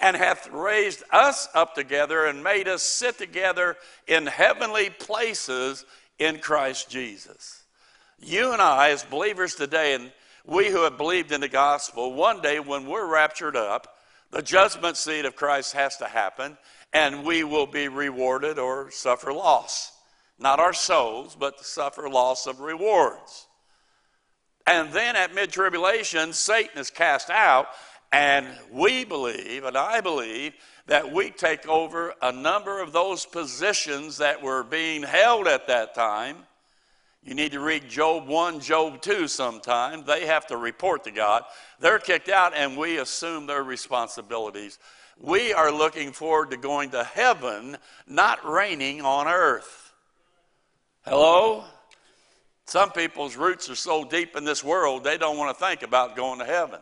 and 0.00 0.16
hath 0.16 0.48
raised 0.50 1.02
us 1.12 1.48
up 1.54 1.74
together 1.74 2.26
and 2.26 2.42
made 2.42 2.68
us 2.68 2.82
sit 2.82 3.18
together 3.18 3.76
in 4.06 4.26
heavenly 4.26 4.90
places 4.90 5.84
in 6.18 6.38
Christ 6.38 6.88
Jesus. 6.88 7.64
You 8.20 8.52
and 8.52 8.62
I, 8.62 8.90
as 8.90 9.04
believers 9.04 9.54
today, 9.54 9.94
and 9.94 10.12
we 10.44 10.70
who 10.70 10.82
have 10.84 10.96
believed 10.96 11.32
in 11.32 11.40
the 11.40 11.48
gospel, 11.48 12.14
one 12.14 12.40
day 12.40 12.60
when 12.60 12.86
we're 12.86 13.10
raptured 13.10 13.56
up, 13.56 13.96
the 14.30 14.42
judgment 14.42 14.96
seat 14.96 15.24
of 15.24 15.36
Christ 15.36 15.72
has 15.72 15.96
to 15.98 16.06
happen, 16.06 16.56
and 16.92 17.24
we 17.24 17.44
will 17.44 17.66
be 17.66 17.88
rewarded 17.88 18.58
or 18.58 18.90
suffer 18.90 19.32
loss. 19.32 19.92
Not 20.38 20.60
our 20.60 20.72
souls, 20.72 21.36
but 21.38 21.58
to 21.58 21.64
suffer 21.64 22.08
loss 22.08 22.46
of 22.46 22.60
rewards. 22.60 23.47
And 24.68 24.92
then 24.92 25.16
at 25.16 25.34
mid 25.34 25.50
tribulation, 25.50 26.34
Satan 26.34 26.78
is 26.78 26.90
cast 26.90 27.30
out, 27.30 27.68
and 28.12 28.46
we 28.70 29.02
believe, 29.02 29.64
and 29.64 29.78
I 29.78 30.02
believe, 30.02 30.52
that 30.88 31.10
we 31.10 31.30
take 31.30 31.66
over 31.66 32.12
a 32.20 32.30
number 32.32 32.82
of 32.82 32.92
those 32.92 33.24
positions 33.24 34.18
that 34.18 34.42
were 34.42 34.62
being 34.62 35.02
held 35.02 35.48
at 35.48 35.68
that 35.68 35.94
time. 35.94 36.36
You 37.22 37.34
need 37.34 37.52
to 37.52 37.60
read 37.60 37.88
Job 37.88 38.26
1, 38.26 38.60
Job 38.60 39.00
2 39.00 39.26
sometime. 39.26 40.04
They 40.04 40.26
have 40.26 40.46
to 40.48 40.58
report 40.58 41.04
to 41.04 41.12
God. 41.12 41.44
They're 41.80 41.98
kicked 41.98 42.28
out, 42.28 42.52
and 42.54 42.76
we 42.76 42.98
assume 42.98 43.46
their 43.46 43.64
responsibilities. 43.64 44.78
We 45.18 45.54
are 45.54 45.72
looking 45.72 46.12
forward 46.12 46.50
to 46.50 46.58
going 46.58 46.90
to 46.90 47.04
heaven, 47.04 47.78
not 48.06 48.46
reigning 48.46 49.00
on 49.00 49.28
earth. 49.28 49.94
Hello? 51.06 51.64
Some 52.68 52.90
people's 52.90 53.34
roots 53.34 53.70
are 53.70 53.74
so 53.74 54.04
deep 54.04 54.36
in 54.36 54.44
this 54.44 54.62
world, 54.62 55.02
they 55.02 55.16
don't 55.16 55.38
want 55.38 55.56
to 55.56 55.64
think 55.64 55.82
about 55.82 56.14
going 56.14 56.38
to 56.40 56.44
heaven. 56.44 56.80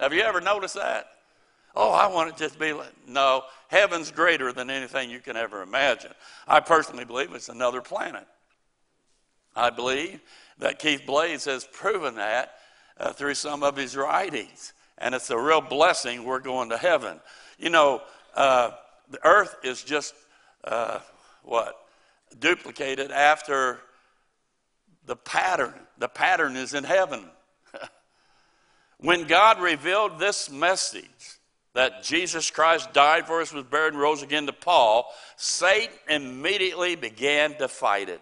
Have 0.00 0.14
you 0.14 0.22
ever 0.22 0.40
noticed 0.40 0.76
that? 0.76 1.10
Oh, 1.76 1.92
I 1.92 2.06
want 2.06 2.30
it 2.30 2.38
just 2.38 2.54
to 2.54 2.58
be 2.58 2.72
like, 2.72 2.94
no, 3.06 3.42
heaven's 3.68 4.10
greater 4.10 4.50
than 4.50 4.70
anything 4.70 5.10
you 5.10 5.20
can 5.20 5.36
ever 5.36 5.60
imagine. 5.60 6.12
I 6.46 6.60
personally 6.60 7.04
believe 7.04 7.34
it's 7.34 7.50
another 7.50 7.82
planet. 7.82 8.26
I 9.54 9.68
believe 9.68 10.22
that 10.58 10.78
Keith 10.78 11.02
Blades 11.04 11.44
has 11.44 11.64
proven 11.70 12.14
that 12.14 12.54
uh, 12.98 13.12
through 13.12 13.34
some 13.34 13.62
of 13.62 13.76
his 13.76 13.94
writings. 13.94 14.72
And 14.96 15.14
it's 15.14 15.28
a 15.28 15.38
real 15.38 15.60
blessing 15.60 16.24
we're 16.24 16.40
going 16.40 16.70
to 16.70 16.78
heaven. 16.78 17.20
You 17.58 17.68
know, 17.68 18.00
uh, 18.34 18.70
the 19.10 19.22
earth 19.22 19.54
is 19.62 19.82
just 19.82 20.14
uh, 20.64 21.00
what? 21.42 21.76
Duplicated 22.40 23.10
after 23.10 23.80
the 25.08 25.16
pattern. 25.16 25.74
The 25.98 26.08
pattern 26.08 26.54
is 26.54 26.74
in 26.74 26.84
heaven. 26.84 27.24
When 29.00 29.24
God 29.24 29.60
revealed 29.60 30.18
this 30.18 30.50
message 30.50 31.38
that 31.72 32.02
Jesus 32.02 32.50
Christ 32.50 32.92
died 32.92 33.26
for 33.26 33.40
us, 33.40 33.52
was 33.52 33.64
buried, 33.64 33.92
and 33.92 34.02
rose 34.02 34.22
again 34.22 34.46
to 34.46 34.52
Paul, 34.52 35.12
Satan 35.36 35.94
immediately 36.08 36.96
began 36.96 37.54
to 37.58 37.68
fight 37.68 38.08
it. 38.08 38.20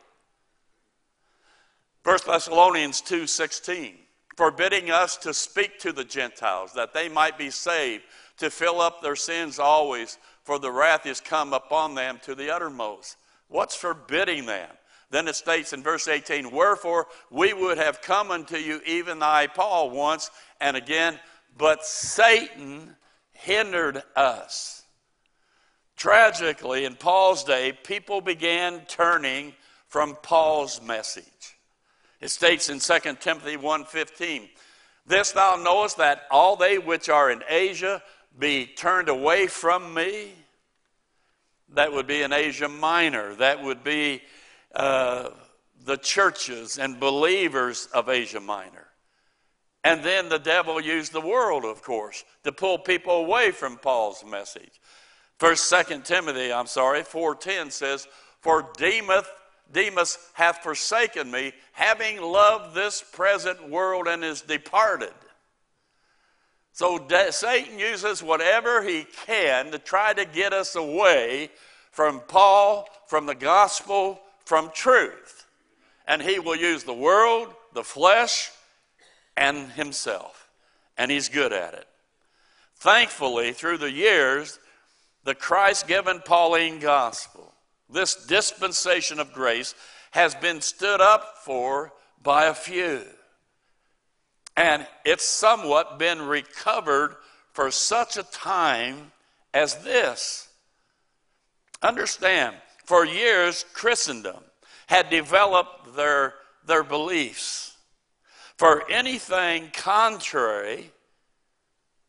1 2.04 2.18
Thessalonians 2.26 3.00
2:16, 3.00 3.96
forbidding 4.36 4.90
us 4.90 5.16
to 5.16 5.32
speak 5.32 5.78
to 5.80 5.92
the 5.92 6.04
Gentiles 6.04 6.74
that 6.74 6.92
they 6.92 7.08
might 7.08 7.38
be 7.38 7.50
saved, 7.50 8.04
to 8.36 8.50
fill 8.50 8.80
up 8.82 9.00
their 9.00 9.16
sins 9.16 9.58
always, 9.58 10.18
for 10.44 10.58
the 10.58 10.70
wrath 10.70 11.06
is 11.06 11.20
come 11.22 11.54
upon 11.54 11.94
them 11.94 12.20
to 12.24 12.34
the 12.34 12.54
uttermost. 12.54 13.16
What's 13.48 13.74
forbidding 13.74 14.44
them? 14.44 14.70
Then 15.10 15.28
it 15.28 15.36
states 15.36 15.72
in 15.72 15.82
verse 15.82 16.08
18, 16.08 16.50
Wherefore 16.50 17.06
we 17.30 17.52
would 17.52 17.78
have 17.78 18.02
come 18.02 18.30
unto 18.30 18.56
you, 18.56 18.80
even 18.84 19.22
I, 19.22 19.46
Paul, 19.46 19.90
once 19.90 20.30
and 20.60 20.76
again, 20.76 21.18
but 21.56 21.84
Satan 21.84 22.96
hindered 23.32 24.02
us. 24.14 24.82
Tragically, 25.96 26.84
in 26.84 26.94
Paul's 26.94 27.44
day, 27.44 27.72
people 27.72 28.20
began 28.20 28.84
turning 28.86 29.54
from 29.86 30.16
Paul's 30.16 30.82
message. 30.82 31.56
It 32.20 32.28
states 32.28 32.68
in 32.68 32.80
2 32.80 33.20
Timothy 33.20 33.56
1:15, 33.56 34.50
"This 35.06 35.32
thou 35.32 35.56
knowest 35.56 35.96
that 35.98 36.26
all 36.30 36.56
they 36.56 36.78
which 36.78 37.08
are 37.08 37.30
in 37.30 37.44
Asia 37.48 38.02
be 38.38 38.66
turned 38.66 39.08
away 39.08 39.46
from 39.46 39.94
me." 39.94 40.34
That 41.70 41.92
would 41.92 42.06
be 42.06 42.22
in 42.22 42.32
Asia 42.32 42.68
Minor. 42.68 43.34
That 43.36 43.62
would 43.62 43.82
be 43.82 44.22
uh, 44.76 45.30
the 45.84 45.96
churches 45.96 46.78
and 46.78 47.00
believers 47.00 47.88
of 47.94 48.08
Asia 48.08 48.40
Minor. 48.40 48.86
And 49.82 50.02
then 50.02 50.28
the 50.28 50.38
devil 50.38 50.80
used 50.80 51.12
the 51.12 51.20
world, 51.20 51.64
of 51.64 51.82
course, 51.82 52.24
to 52.44 52.52
pull 52.52 52.78
people 52.78 53.16
away 53.24 53.52
from 53.52 53.78
Paul's 53.78 54.24
message. 54.24 54.80
First, 55.38 55.68
Second 55.68 56.04
Timothy, 56.04 56.52
I'm 56.52 56.66
sorry, 56.66 57.04
4:10 57.04 57.70
says, 57.70 58.08
"For 58.40 58.70
Demas, 58.76 59.26
Demas 59.70 60.18
hath 60.34 60.62
forsaken 60.62 61.30
me, 61.30 61.52
having 61.72 62.20
loved 62.20 62.74
this 62.74 63.00
present 63.00 63.68
world 63.68 64.08
and 64.08 64.24
is 64.24 64.42
departed." 64.42 65.14
So 66.72 67.06
Satan 67.30 67.78
uses 67.78 68.22
whatever 68.22 68.82
he 68.82 69.04
can 69.04 69.70
to 69.70 69.78
try 69.78 70.12
to 70.12 70.24
get 70.26 70.52
us 70.52 70.74
away 70.74 71.50
from 71.90 72.20
Paul, 72.20 72.88
from 73.06 73.24
the 73.24 73.34
gospel, 73.34 74.20
from 74.46 74.70
truth. 74.72 75.44
And 76.08 76.22
he 76.22 76.38
will 76.38 76.56
use 76.56 76.84
the 76.84 76.94
world, 76.94 77.52
the 77.74 77.84
flesh, 77.84 78.50
and 79.36 79.70
himself. 79.72 80.48
And 80.96 81.10
he's 81.10 81.28
good 81.28 81.52
at 81.52 81.74
it. 81.74 81.86
Thankfully, 82.76 83.52
through 83.52 83.78
the 83.78 83.90
years, 83.90 84.58
the 85.24 85.34
Christ 85.34 85.88
given 85.88 86.20
Pauline 86.20 86.78
gospel, 86.78 87.52
this 87.90 88.26
dispensation 88.26 89.18
of 89.18 89.32
grace, 89.32 89.74
has 90.12 90.34
been 90.34 90.60
stood 90.60 91.00
up 91.00 91.38
for 91.44 91.92
by 92.22 92.46
a 92.46 92.54
few. 92.54 93.02
And 94.56 94.86
it's 95.04 95.24
somewhat 95.24 95.98
been 95.98 96.22
recovered 96.22 97.16
for 97.52 97.70
such 97.70 98.16
a 98.16 98.22
time 98.22 99.10
as 99.52 99.82
this. 99.82 100.48
Understand, 101.82 102.54
for 102.86 103.04
years, 103.04 103.64
Christendom 103.74 104.36
had 104.86 105.10
developed 105.10 105.96
their, 105.96 106.34
their 106.66 106.84
beliefs. 106.84 107.76
For 108.56 108.88
anything 108.90 109.70
contrary 109.72 110.92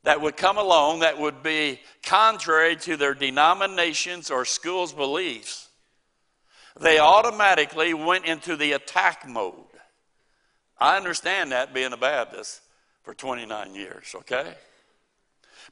that 0.04 0.22
would 0.22 0.38
come 0.38 0.58
along 0.58 1.00
that 1.00 1.20
would 1.20 1.42
be 1.42 1.82
contrary 2.04 2.76
to 2.78 2.96
their 2.96 3.16
denominations 3.16 4.30
or 4.30 4.46
schools' 4.46 4.94
beliefs, 4.94 5.68
they 6.80 7.00
automatically 7.00 7.94
went 7.96 8.26
into 8.26 8.56
the 8.56 8.74
attack 8.74 9.28
mode. 9.28 9.56
I 10.78 10.96
understand 10.96 11.52
that 11.52 11.74
being 11.74 11.92
a 11.92 11.98
Baptist 11.98 12.62
for 13.02 13.16
29 13.16 13.74
years, 13.74 14.14
okay? 14.16 14.54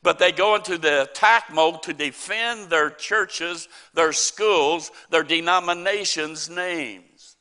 But 0.03 0.19
they 0.19 0.31
go 0.31 0.55
into 0.55 0.77
the 0.77 1.03
attack 1.03 1.51
mode 1.53 1.83
to 1.83 1.93
defend 1.93 2.69
their 2.69 2.89
churches, 2.89 3.67
their 3.93 4.13
schools, 4.13 4.91
their 5.09 5.23
denominations' 5.23 6.49
names. 6.49 7.37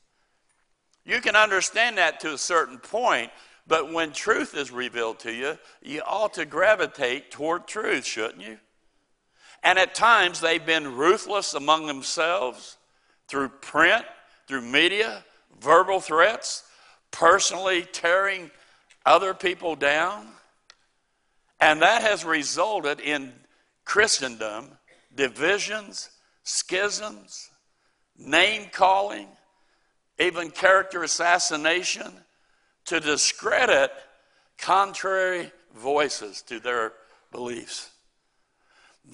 You 1.05 1.21
can 1.21 1.35
understand 1.35 1.97
that 1.97 2.19
to 2.21 2.33
a 2.33 2.37
certain 2.37 2.79
point, 2.79 3.31
but 3.67 3.91
when 3.93 4.11
truth 4.11 4.55
is 4.55 4.71
revealed 4.71 5.19
to 5.19 5.31
you, 5.31 5.57
you 5.81 6.01
ought 6.05 6.33
to 6.35 6.45
gravitate 6.45 7.31
toward 7.31 7.67
truth, 7.67 8.05
shouldn't 8.05 8.41
you? 8.41 8.57
And 9.63 9.79
at 9.79 9.95
times 9.95 10.39
they've 10.39 10.65
been 10.65 10.95
ruthless 10.95 11.53
among 11.53 11.87
themselves 11.87 12.77
through 13.27 13.49
print, 13.49 14.05
through 14.47 14.61
media, 14.61 15.23
verbal 15.59 15.99
threats, 15.99 16.63
personally 17.11 17.83
tearing 17.91 18.51
other 19.05 19.33
people 19.33 19.75
down. 19.75 20.27
And 21.65 21.81
that 21.81 22.03
has 22.03 22.23
resulted 22.23 22.99
in 22.99 23.33
Christendom 23.85 24.69
divisions, 25.15 26.11
schisms, 26.43 27.49
name 28.19 28.69
calling, 28.71 29.27
even 30.19 30.51
character 30.51 31.01
assassination 31.01 32.13
to 32.85 32.99
discredit 32.99 33.89
contrary 34.59 35.51
voices 35.75 36.43
to 36.43 36.59
their 36.59 36.93
beliefs. 37.31 37.89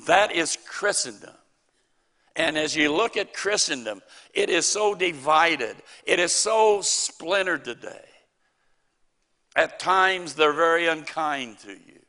That 0.06 0.34
is 0.34 0.58
Christendom. 0.68 1.36
And 2.36 2.58
as 2.58 2.76
you 2.76 2.92
look 2.92 3.16
at 3.16 3.34
Christendom, 3.34 4.02
it 4.34 4.50
is 4.50 4.66
so 4.66 4.94
divided, 4.94 5.78
it 6.04 6.20
is 6.20 6.34
so 6.34 6.82
splintered 6.82 7.64
today. 7.64 8.10
At 9.56 9.80
times, 9.80 10.34
they're 10.34 10.52
very 10.52 10.88
unkind 10.88 11.60
to 11.60 11.72
you. 11.72 12.01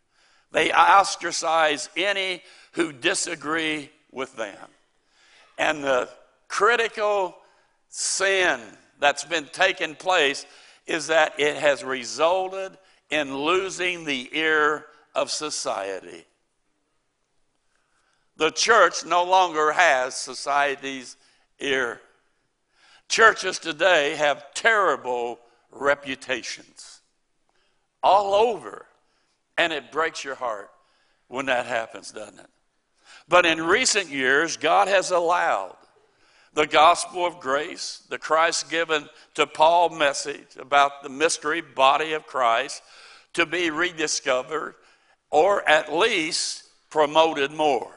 They 0.53 0.73
ostracize 0.73 1.89
any 1.97 2.43
who 2.73 2.93
disagree 2.93 3.91
with 4.11 4.37
them. 4.37 4.57
And 5.59 5.83
the 5.83 6.09
critical 6.49 7.37
sin 7.89 8.61
that's 9.01 9.25
been 9.25 9.49
taking 9.53 9.95
place 9.95 10.47
is 10.87 11.09
that 11.09 11.39
it 11.39 11.57
has 11.57 11.83
resulted 11.83 12.77
in 13.11 13.37
losing 13.37 14.05
the 14.05 14.29
ear 14.33 14.87
of 15.15 15.31
society. 15.31 16.25
The 18.37 18.51
church 18.51 19.05
no 19.05 19.25
longer 19.25 19.73
has 19.73 20.17
society's 20.17 21.17
ear. 21.61 22.01
Churches 23.09 23.59
today 23.59 24.17
have 24.17 24.55
terrible 24.55 25.39
reputations 25.71 27.01
all 28.03 28.35
over, 28.35 28.87
and 29.63 29.73
it 29.73 29.93
breaks 29.93 30.25
your 30.25 30.35
heart 30.35 30.71
when 31.29 31.47
that 31.47 31.67
happens, 31.67 32.11
doesn't 32.11 32.41
it? 32.41 32.51
But 33.29 33.47
in 33.47 33.63
recent 33.63 34.09
years, 34.09 34.57
God 34.57 34.89
has 34.89 35.13
allowed 35.13 35.77
the 36.53 36.67
gospel 36.67 37.25
of 37.25 37.39
grace, 37.39 38.03
the 38.11 38.19
Christ 38.19 38.69
given 38.71 39.09
to 39.35 39.47
Paul 39.47 39.91
message 39.91 40.57
about 40.59 41.03
the 41.03 41.09
mystery 41.09 41.61
body 41.61 42.13
of 42.13 42.27
Christ 42.27 42.83
to 43.35 43.47
be 43.47 43.71
rediscovered 43.71 44.75
or 45.31 45.67
at 45.69 45.93
least 45.93 46.65
promoted 46.91 47.53
more. 47.53 47.95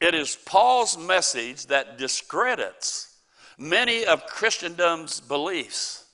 It 0.00 0.14
is 0.14 0.34
Paul's 0.46 0.96
message 0.96 1.66
that 1.66 1.98
discredits 1.98 3.14
many 3.58 4.06
of 4.06 4.26
Christendom's 4.26 5.20
beliefs. 5.20 6.06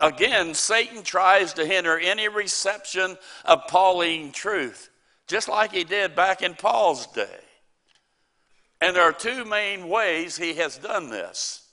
Again, 0.00 0.54
Satan 0.54 1.02
tries 1.02 1.52
to 1.54 1.66
hinder 1.66 1.98
any 1.98 2.28
reception 2.28 3.18
of 3.44 3.66
Pauline 3.68 4.32
truth, 4.32 4.88
just 5.26 5.48
like 5.48 5.72
he 5.72 5.84
did 5.84 6.16
back 6.16 6.42
in 6.42 6.54
Paul's 6.54 7.06
day. 7.08 7.40
And 8.80 8.96
there 8.96 9.02
are 9.02 9.12
two 9.12 9.44
main 9.44 9.88
ways 9.90 10.36
he 10.36 10.54
has 10.54 10.78
done 10.78 11.10
this. 11.10 11.68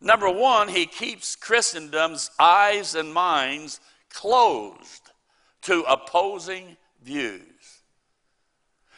Number 0.00 0.30
one, 0.30 0.68
he 0.68 0.84
keeps 0.84 1.36
Christendom's 1.36 2.30
eyes 2.38 2.94
and 2.94 3.12
minds 3.12 3.80
closed 4.10 5.10
to 5.62 5.84
opposing 5.88 6.76
views. 7.02 7.42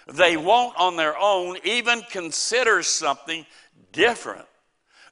They 0.08 0.36
won't 0.36 0.76
on 0.76 0.96
their 0.96 1.16
own 1.16 1.56
even 1.62 2.02
consider 2.10 2.82
something 2.82 3.46
different 3.92 4.46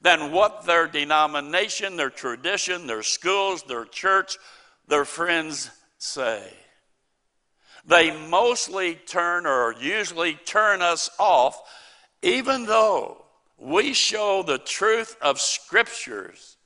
than 0.00 0.32
what 0.32 0.64
their 0.64 0.86
denomination, 0.86 1.96
their 1.96 2.10
tradition, 2.10 2.86
their 2.86 3.02
schools, 3.02 3.62
their 3.64 3.84
church, 3.84 4.36
their 4.86 5.04
friends 5.04 5.70
say. 5.98 6.42
They 7.84 8.10
mostly 8.28 8.94
turn 8.94 9.46
or 9.46 9.74
usually 9.80 10.34
turn 10.34 10.82
us 10.82 11.10
off 11.18 11.60
even 12.22 12.66
though 12.66 13.24
we 13.58 13.92
show 13.92 14.42
the 14.42 14.58
truth 14.58 15.16
of 15.20 15.40
scriptures, 15.40 16.56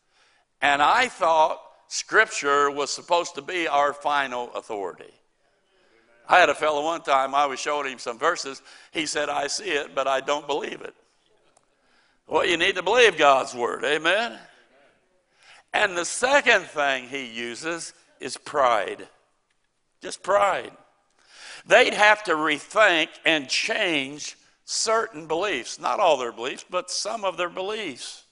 and 0.61 0.83
I 0.83 1.09
thought 1.09 1.61
scripture 1.89 2.71
was 2.71 2.91
supposed 2.91 3.35
to 3.37 3.43
be 3.43 3.69
our 3.69 3.93
final 3.93 4.53
authority. 4.55 5.13
I 6.29 6.39
had 6.39 6.49
a 6.49 6.55
fellow 6.55 6.85
one 6.85 7.03
time, 7.03 7.35
I 7.35 7.47
was 7.47 7.61
showing 7.61 7.91
him 7.91 7.99
some 7.99 8.19
verses. 8.19 8.63
He 8.93 9.07
said, 9.07 9.29
I 9.29 9.49
see 9.49 9.71
it, 9.71 9.95
but 9.95 10.07
I 10.07 10.21
don't 10.21 10.47
believe 10.47 10.81
it. 10.81 10.95
Well, 12.27 12.47
you 12.47 12.57
need 12.57 12.77
to 12.77 12.83
believe 12.83 13.19
God's 13.19 13.55
word, 13.55 13.85
amen? 13.85 14.39
And 15.73 15.97
the 15.97 16.05
second 16.05 16.63
thing 16.65 17.09
he 17.09 17.27
uses 17.27 17.93
is 18.21 18.37
pride. 18.37 19.09
Just 20.01 20.23
pride. 20.23 20.73
They'd 21.67 21.95
have 21.95 22.25
to 22.25 22.33
rethink 22.33 23.09
and 23.25 23.49
change 23.49 24.37
certain 24.65 25.27
beliefs, 25.27 25.79
not 25.79 26.01
all 26.01 26.17
their 26.17 26.33
beliefs, 26.33 26.65
but 26.69 26.91
some 26.91 27.25
of 27.25 27.37
their 27.37 27.49
beliefs. 27.49 28.25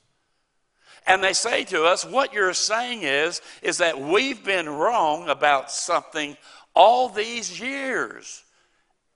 And 1.06 1.22
they 1.22 1.32
say 1.32 1.64
to 1.64 1.84
us, 1.84 2.04
what 2.04 2.32
you're 2.32 2.54
saying 2.54 3.02
is, 3.02 3.40
is 3.62 3.78
that 3.78 4.00
we've 4.00 4.44
been 4.44 4.68
wrong 4.68 5.28
about 5.28 5.70
something 5.70 6.36
all 6.74 7.08
these 7.08 7.60
years. 7.60 8.44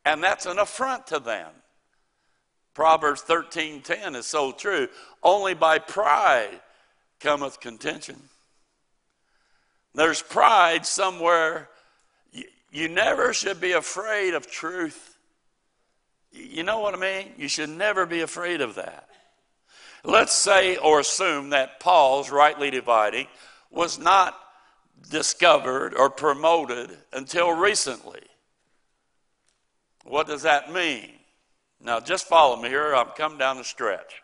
And 0.05 0.23
that's 0.23 0.47
an 0.47 0.59
affront 0.59 1.07
to 1.09 1.19
them. 1.19 1.51
Proverbs 2.75 3.23
13:10 3.23 4.17
is 4.17 4.27
so 4.27 4.53
true. 4.53 4.89
Only 5.23 5.55
by 5.55 5.79
pride 5.79 6.61
cometh 7.21 7.61
contention. 7.61 8.29
There's 9.95 10.21
pride 10.21 10.85
somewhere. 10.85 11.71
You, 12.33 12.45
you 12.71 12.89
never 12.89 13.33
should 13.33 13.61
be 13.61 13.73
afraid 13.73 14.35
of 14.35 14.51
truth. 14.51 15.17
You 16.33 16.65
know 16.65 16.81
what 16.81 16.95
I 16.95 16.99
mean? 16.99 17.33
You 17.37 17.47
should 17.47 17.71
never 17.71 18.07
be 18.07 18.21
afraid 18.21 18.61
of 18.61 18.75
that. 18.75 19.09
Let's 20.03 20.35
say 20.35 20.77
or 20.77 21.01
assume 21.01 21.51
that 21.51 21.79
Paul's 21.79 22.31
rightly 22.31 22.71
dividing 22.71 23.29
was 23.71 23.99
not 23.99 24.39
discovered 25.11 25.95
or 25.95 26.11
promoted 26.11 26.99
until 27.13 27.53
recently. 27.53 28.23
What 30.05 30.27
does 30.27 30.43
that 30.43 30.73
mean? 30.73 31.13
Now, 31.85 32.01
just 32.01 32.27
follow 32.27 32.57
me 32.57 32.71
here. 32.71 32.95
I'm 32.95 33.09
coming 33.09 33.37
down 33.37 33.59
the 33.59 33.65
stretch. 33.65 34.23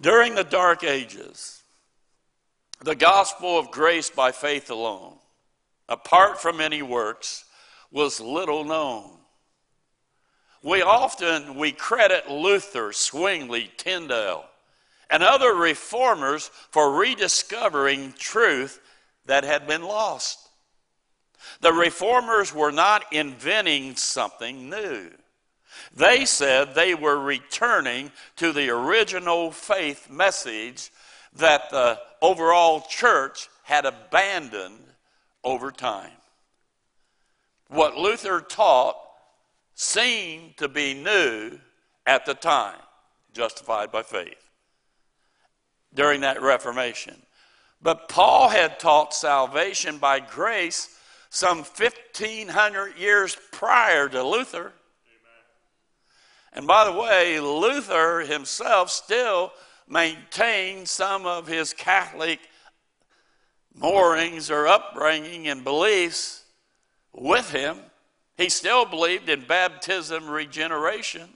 During 0.00 0.36
the 0.36 0.44
Dark 0.44 0.84
Ages, 0.84 1.62
the 2.80 2.94
gospel 2.94 3.58
of 3.58 3.72
grace 3.72 4.10
by 4.10 4.30
faith 4.30 4.70
alone, 4.70 5.16
apart 5.88 6.40
from 6.40 6.60
any 6.60 6.82
works, 6.82 7.44
was 7.90 8.20
little 8.20 8.64
known. 8.64 9.10
We 10.62 10.82
often 10.82 11.56
we 11.56 11.72
credit 11.72 12.30
Luther, 12.30 12.92
Zwingli, 12.92 13.72
Tyndale, 13.76 14.44
and 15.10 15.24
other 15.24 15.52
reformers 15.52 16.46
for 16.70 16.96
rediscovering 16.96 18.14
truth 18.16 18.80
that 19.26 19.42
had 19.42 19.66
been 19.66 19.82
lost. 19.82 20.48
The 21.60 21.72
reformers 21.72 22.54
were 22.54 22.72
not 22.72 23.04
inventing 23.12 23.96
something 23.96 24.68
new. 24.68 25.10
They 25.94 26.24
said 26.24 26.74
they 26.74 26.94
were 26.94 27.18
returning 27.18 28.12
to 28.36 28.52
the 28.52 28.70
original 28.70 29.50
faith 29.50 30.10
message 30.10 30.90
that 31.34 31.70
the 31.70 31.98
overall 32.20 32.82
church 32.88 33.48
had 33.64 33.84
abandoned 33.84 34.84
over 35.44 35.70
time. 35.70 36.10
What 37.68 37.96
Luther 37.96 38.40
taught 38.40 38.96
seemed 39.74 40.56
to 40.58 40.68
be 40.68 40.94
new 40.94 41.58
at 42.06 42.26
the 42.26 42.34
time, 42.34 42.78
justified 43.32 43.90
by 43.90 44.02
faith, 44.02 44.50
during 45.94 46.20
that 46.20 46.42
Reformation. 46.42 47.22
But 47.80 48.08
Paul 48.08 48.48
had 48.48 48.78
taught 48.78 49.14
salvation 49.14 49.98
by 49.98 50.20
grace 50.20 50.96
some 51.34 51.60
1,500 51.60 52.98
years 52.98 53.38
prior 53.52 54.06
to 54.06 54.22
Luther. 54.22 54.58
Amen. 54.58 54.72
And 56.52 56.66
by 56.66 56.84
the 56.84 56.92
way, 56.92 57.40
Luther 57.40 58.20
himself 58.20 58.90
still 58.90 59.50
maintained 59.88 60.86
some 60.86 61.24
of 61.24 61.46
his 61.46 61.72
Catholic 61.72 62.38
moorings 63.74 64.50
or 64.50 64.68
upbringing 64.68 65.48
and 65.48 65.64
beliefs 65.64 66.44
with 67.14 67.50
him. 67.50 67.78
He 68.36 68.50
still 68.50 68.84
believed 68.84 69.30
in 69.30 69.46
baptism 69.46 70.28
regeneration. 70.28 71.30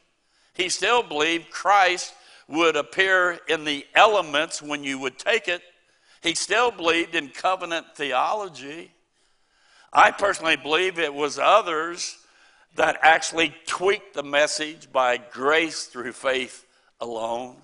He 0.53 0.69
still 0.69 1.03
believed 1.03 1.51
Christ 1.51 2.13
would 2.49 2.77
appear 2.77 3.41
in 3.49 3.65
the 3.65 3.87
elements 3.95 4.61
when 4.61 4.85
you 4.85 4.99
would 4.99 5.19
take 5.19 5.49
it. 5.49 5.63
He 6.21 6.35
still 6.35 6.71
believed 6.71 7.15
in 7.15 7.31
covenant 7.31 7.87
theology. 7.97 8.93
I 9.97 10.11
personally 10.11 10.57
believe 10.57 10.99
it 10.99 11.15
was 11.15 11.39
others 11.39 12.19
that 12.75 12.99
actually 13.01 13.55
tweaked 13.65 14.13
the 14.13 14.23
message 14.23 14.93
by 14.93 15.17
grace 15.17 15.87
through 15.87 16.13
faith 16.13 16.67
alone. 17.01 17.57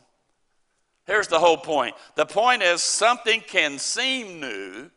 Here's 1.06 1.28
the 1.28 1.38
whole 1.38 1.58
point 1.58 1.94
the 2.14 2.24
point 2.24 2.62
is 2.62 2.82
something 2.82 3.42
can 3.46 3.78
seem 3.78 4.40
new 4.40 4.90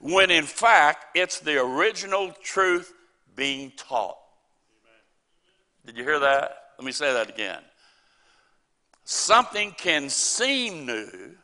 when 0.00 0.32
in 0.32 0.42
fact 0.42 1.16
it's 1.16 1.38
the 1.38 1.62
original 1.62 2.32
truth 2.42 2.92
being 3.36 3.72
taught. 3.76 4.18
Did 5.86 5.96
you 5.96 6.02
hear 6.02 6.18
that? 6.18 6.56
Let 6.76 6.84
me 6.84 6.90
say 6.90 7.12
that 7.12 7.28
again. 7.28 7.62
Something 9.04 9.70
can 9.78 10.10
seem 10.10 10.86
new. 10.86 11.36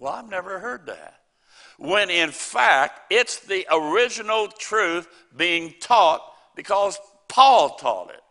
Well, 0.00 0.12
I've 0.12 0.28
never 0.28 0.58
heard 0.58 0.86
that 0.86 1.20
when 1.78 2.10
in 2.10 2.30
fact 2.30 3.12
it's 3.12 3.40
the 3.40 3.66
original 3.70 4.48
truth 4.48 5.08
being 5.36 5.74
taught 5.80 6.22
because 6.54 6.98
Paul 7.28 7.76
taught 7.76 8.10
it. 8.10 8.22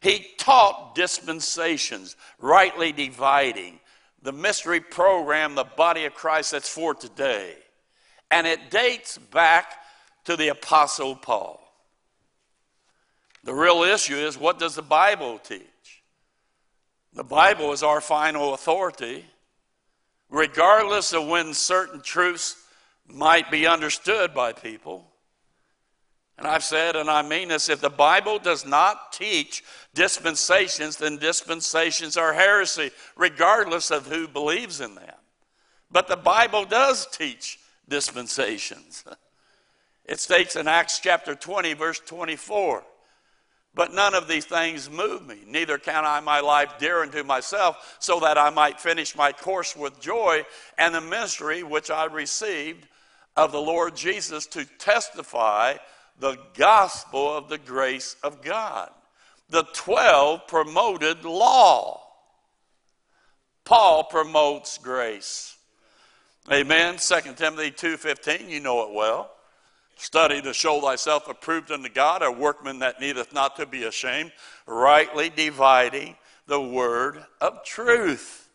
He 0.00 0.26
taught 0.36 0.94
dispensations, 0.94 2.16
rightly 2.40 2.90
dividing, 2.90 3.78
the 4.22 4.32
mystery 4.32 4.80
program, 4.80 5.54
the 5.54 5.64
body 5.64 6.04
of 6.06 6.14
Christ 6.14 6.52
that's 6.52 6.68
for 6.68 6.94
today. 6.94 7.54
And 8.30 8.46
it 8.46 8.70
dates 8.70 9.18
back 9.18 9.74
to 10.24 10.36
the 10.36 10.48
Apostle 10.48 11.14
Paul. 11.14 11.60
The 13.44 13.54
real 13.54 13.82
issue 13.82 14.16
is 14.16 14.38
what 14.38 14.58
does 14.58 14.76
the 14.76 14.82
Bible 14.82 15.38
teach? 15.38 15.62
The 17.12 17.24
Bible 17.24 17.72
is 17.72 17.82
our 17.82 18.00
final 18.00 18.54
authority. 18.54 19.24
Regardless 20.30 21.12
of 21.12 21.26
when 21.26 21.52
certain 21.52 22.00
truths 22.00 22.61
might 23.06 23.50
be 23.50 23.66
understood 23.66 24.34
by 24.34 24.52
people. 24.52 25.08
And 26.38 26.46
I've 26.46 26.64
said, 26.64 26.96
and 26.96 27.10
I 27.10 27.22
mean 27.22 27.48
this 27.48 27.68
if 27.68 27.80
the 27.80 27.90
Bible 27.90 28.38
does 28.38 28.66
not 28.66 29.12
teach 29.12 29.62
dispensations, 29.94 30.96
then 30.96 31.18
dispensations 31.18 32.16
are 32.16 32.32
heresy, 32.32 32.90
regardless 33.16 33.90
of 33.90 34.06
who 34.06 34.26
believes 34.26 34.80
in 34.80 34.94
them. 34.94 35.14
But 35.90 36.08
the 36.08 36.16
Bible 36.16 36.64
does 36.64 37.06
teach 37.06 37.58
dispensations. 37.88 39.04
It 40.04 40.18
states 40.18 40.56
in 40.56 40.66
Acts 40.66 40.98
chapter 40.98 41.36
20, 41.36 41.74
verse 41.74 42.00
24 42.00 42.84
But 43.74 43.94
none 43.94 44.14
of 44.14 44.28
these 44.28 44.44
things 44.44 44.90
move 44.90 45.26
me, 45.26 45.38
neither 45.46 45.78
count 45.78 46.06
I 46.06 46.20
my 46.20 46.40
life 46.40 46.74
dear 46.78 47.02
unto 47.02 47.22
myself, 47.22 47.96
so 48.00 48.20
that 48.20 48.36
I 48.36 48.50
might 48.50 48.80
finish 48.80 49.16
my 49.16 49.32
course 49.32 49.74
with 49.74 50.00
joy 50.00 50.44
and 50.76 50.94
the 50.94 51.00
ministry 51.00 51.62
which 51.62 51.90
I 51.90 52.04
received 52.04 52.86
of 53.34 53.50
the 53.50 53.60
Lord 53.60 53.96
Jesus 53.96 54.46
to 54.48 54.66
testify 54.78 55.76
the 56.18 56.36
gospel 56.54 57.34
of 57.34 57.48
the 57.48 57.58
grace 57.58 58.16
of 58.22 58.42
God. 58.42 58.90
The 59.48 59.64
12 59.72 60.46
promoted 60.46 61.24
law. 61.24 62.02
Paul 63.64 64.04
promotes 64.04 64.76
grace. 64.78 65.56
Amen. 66.50 66.98
2 66.98 67.36
Timothy 67.36 67.70
2:15, 67.70 68.50
you 68.50 68.60
know 68.60 68.82
it 68.82 68.92
well. 68.92 69.30
Study 69.96 70.42
to 70.42 70.52
show 70.52 70.80
thyself 70.80 71.28
approved 71.28 71.70
unto 71.70 71.88
God, 71.88 72.22
a 72.22 72.30
workman 72.30 72.80
that 72.80 73.00
needeth 73.00 73.32
not 73.32 73.56
to 73.56 73.66
be 73.66 73.84
ashamed, 73.84 74.32
rightly 74.66 75.30
dividing 75.30 76.16
the 76.46 76.60
word 76.60 77.24
of 77.40 77.64
truth. 77.64 78.48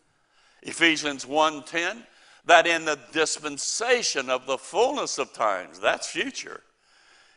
Ephesians 0.62 1.24
1:10 1.24 2.06
that 2.48 2.66
in 2.66 2.86
the 2.86 2.98
dispensation 3.12 4.30
of 4.30 4.46
the 4.46 4.56
fullness 4.56 5.18
of 5.18 5.32
times, 5.34 5.78
that's 5.78 6.06
future, 6.08 6.62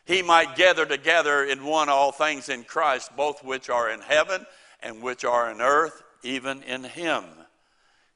he 0.06 0.22
might 0.22 0.56
gather 0.56 0.86
together 0.86 1.44
in 1.44 1.66
one 1.66 1.90
all 1.90 2.12
things 2.12 2.48
in 2.48 2.64
Christ, 2.64 3.16
both 3.16 3.44
which 3.44 3.70
are 3.70 3.90
in 3.90 4.00
heaven 4.00 4.46
and 4.82 5.02
which 5.02 5.26
are 5.26 5.52
in 5.52 5.62
earth, 5.62 6.02
even 6.24 6.64
in 6.64 6.84
him. 6.86 7.26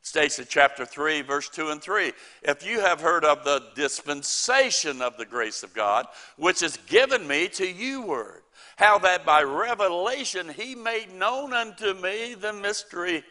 States 0.06 0.38
in 0.38 0.46
chapter 0.48 0.86
3, 0.86 1.24
verse 1.24 1.50
2 1.50 1.70
and 1.70 1.82
3. 1.82 2.14
If 2.44 2.64
you 2.64 2.80
have 2.80 3.02
heard 3.02 3.26
of 3.26 3.44
the 3.44 3.64
dispensation 3.76 5.02
of 5.02 5.18
the 5.18 5.26
grace 5.26 5.64
of 5.64 5.74
God, 5.74 6.06
which 6.38 6.62
is 6.62 6.78
given 6.86 7.28
me 7.28 7.48
to 7.50 7.68
you 7.68 8.04
word, 8.04 8.44
how 8.76 9.00
that 9.00 9.26
by 9.26 9.42
revelation 9.42 10.48
he 10.48 10.76
made 10.76 11.12
known 11.12 11.54
unto 11.54 11.96
me 11.96 12.36
the 12.36 12.54
mystery, 12.54 13.24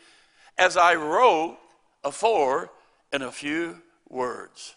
as 0.59 0.77
I 0.77 0.97
wrote 0.97 1.59
afore 2.03 2.73
in 3.13 3.23
a 3.23 3.31
few 3.31 3.81
words. 4.09 4.75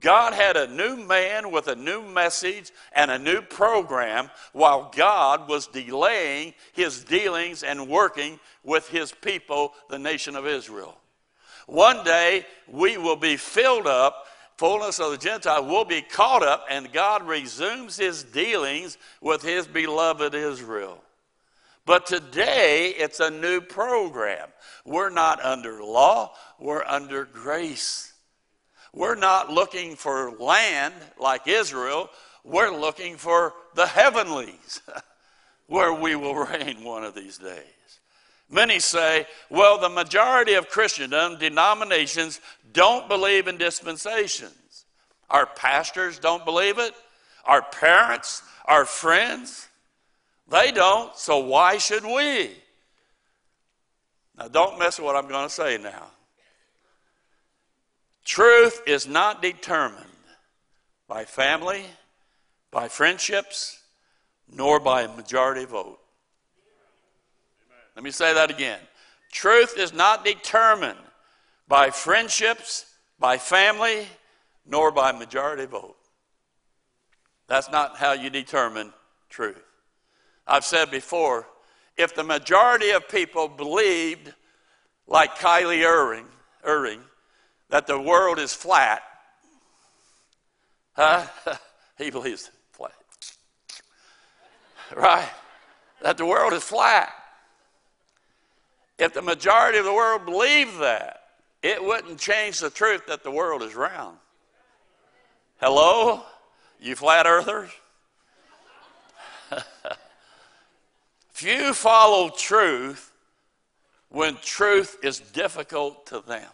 God 0.00 0.32
had 0.32 0.56
a 0.56 0.66
new 0.66 0.96
man 0.96 1.50
with 1.50 1.68
a 1.68 1.76
new 1.76 2.02
message 2.02 2.72
and 2.92 3.10
a 3.10 3.18
new 3.18 3.42
program 3.42 4.30
while 4.52 4.90
God 4.94 5.48
was 5.48 5.66
delaying 5.66 6.54
his 6.72 7.04
dealings 7.04 7.62
and 7.62 7.88
working 7.88 8.40
with 8.64 8.88
his 8.88 9.12
people, 9.12 9.74
the 9.90 9.98
nation 9.98 10.36
of 10.36 10.46
Israel. 10.46 10.96
One 11.66 12.02
day 12.02 12.46
we 12.66 12.96
will 12.96 13.16
be 13.16 13.36
filled 13.36 13.86
up, 13.86 14.26
fullness 14.56 14.98
of 14.98 15.12
the 15.12 15.18
Gentile 15.18 15.66
will 15.66 15.84
be 15.84 16.02
caught 16.02 16.42
up, 16.42 16.64
and 16.70 16.92
God 16.92 17.26
resumes 17.26 17.96
his 17.96 18.24
dealings 18.24 18.96
with 19.20 19.42
his 19.42 19.66
beloved 19.66 20.34
Israel. 20.34 21.02
But 21.84 22.06
today 22.06 22.94
it's 22.96 23.20
a 23.20 23.30
new 23.30 23.60
program. 23.60 24.48
We're 24.84 25.10
not 25.10 25.44
under 25.44 25.82
law, 25.82 26.34
we're 26.58 26.84
under 26.84 27.24
grace. 27.24 28.09
We're 28.92 29.14
not 29.14 29.50
looking 29.50 29.96
for 29.96 30.32
land 30.32 30.94
like 31.18 31.46
Israel, 31.46 32.10
we're 32.44 32.70
looking 32.70 33.16
for 33.16 33.54
the 33.74 33.86
heavenlies. 33.86 34.80
where 35.70 35.94
we 35.94 36.16
will 36.16 36.34
reign 36.34 36.82
one 36.82 37.04
of 37.04 37.14
these 37.14 37.38
days. 37.38 38.00
Many 38.50 38.80
say, 38.80 39.24
well, 39.48 39.78
the 39.78 39.88
majority 39.88 40.54
of 40.54 40.68
Christendom 40.68 41.38
denominations 41.38 42.40
don't 42.72 43.08
believe 43.08 43.46
in 43.46 43.56
dispensations. 43.56 44.84
Our 45.30 45.46
pastors 45.46 46.18
don't 46.18 46.44
believe 46.44 46.80
it. 46.80 46.92
Our 47.44 47.62
parents, 47.62 48.42
our 48.64 48.84
friends, 48.84 49.68
they 50.48 50.72
don't, 50.72 51.16
so 51.16 51.38
why 51.38 51.78
should 51.78 52.04
we? 52.04 52.50
Now, 54.36 54.48
don't 54.48 54.76
mess 54.76 54.98
with 54.98 55.06
what 55.06 55.14
I'm 55.14 55.28
going 55.28 55.46
to 55.46 55.54
say 55.54 55.78
now. 55.78 56.06
Truth 58.30 58.82
is 58.86 59.08
not 59.08 59.42
determined 59.42 60.06
by 61.08 61.24
family, 61.24 61.82
by 62.70 62.86
friendships, 62.86 63.82
nor 64.48 64.78
by 64.78 65.02
a 65.02 65.16
majority 65.16 65.64
vote. 65.64 65.98
Let 67.96 68.04
me 68.04 68.12
say 68.12 68.32
that 68.32 68.48
again. 68.48 68.78
Truth 69.32 69.76
is 69.76 69.92
not 69.92 70.24
determined 70.24 71.00
by 71.66 71.90
friendships, 71.90 72.86
by 73.18 73.36
family, 73.36 74.06
nor 74.64 74.92
by 74.92 75.10
majority 75.10 75.66
vote. 75.66 75.96
That's 77.48 77.68
not 77.72 77.96
how 77.96 78.12
you 78.12 78.30
determine 78.30 78.92
truth. 79.28 79.60
I've 80.46 80.64
said 80.64 80.92
before, 80.92 81.48
if 81.96 82.14
the 82.14 82.22
majority 82.22 82.90
of 82.90 83.08
people 83.08 83.48
believed, 83.48 84.32
like 85.08 85.34
Kyrie 85.34 85.84
Irving, 85.84 86.26
Irving 86.62 87.00
that 87.70 87.86
the 87.86 87.98
world 87.98 88.38
is 88.38 88.52
flat, 88.52 89.02
huh? 90.92 91.26
he 91.98 92.10
believes 92.10 92.50
flat. 92.72 92.92
Right? 94.94 95.30
That 96.02 96.18
the 96.18 96.26
world 96.26 96.52
is 96.52 96.62
flat. 96.62 97.12
If 98.98 99.14
the 99.14 99.22
majority 99.22 99.78
of 99.78 99.84
the 99.84 99.94
world 99.94 100.26
believed 100.26 100.78
that, 100.80 101.22
it 101.62 101.82
wouldn't 101.82 102.18
change 102.18 102.58
the 102.58 102.70
truth 102.70 103.06
that 103.06 103.22
the 103.22 103.30
world 103.30 103.62
is 103.62 103.74
round. 103.74 104.16
Hello, 105.60 106.22
you 106.80 106.96
flat 106.96 107.26
earthers? 107.26 107.70
Few 111.32 111.72
follow 111.72 112.30
truth 112.30 113.12
when 114.08 114.36
truth 114.42 114.98
is 115.02 115.20
difficult 115.20 116.06
to 116.06 116.20
them. 116.20 116.48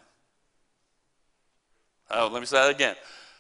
Oh, 2.11 2.29
let 2.33 2.41
me 2.41 2.47
say 2.47 2.59
that 2.59 2.71
again. 2.71 2.97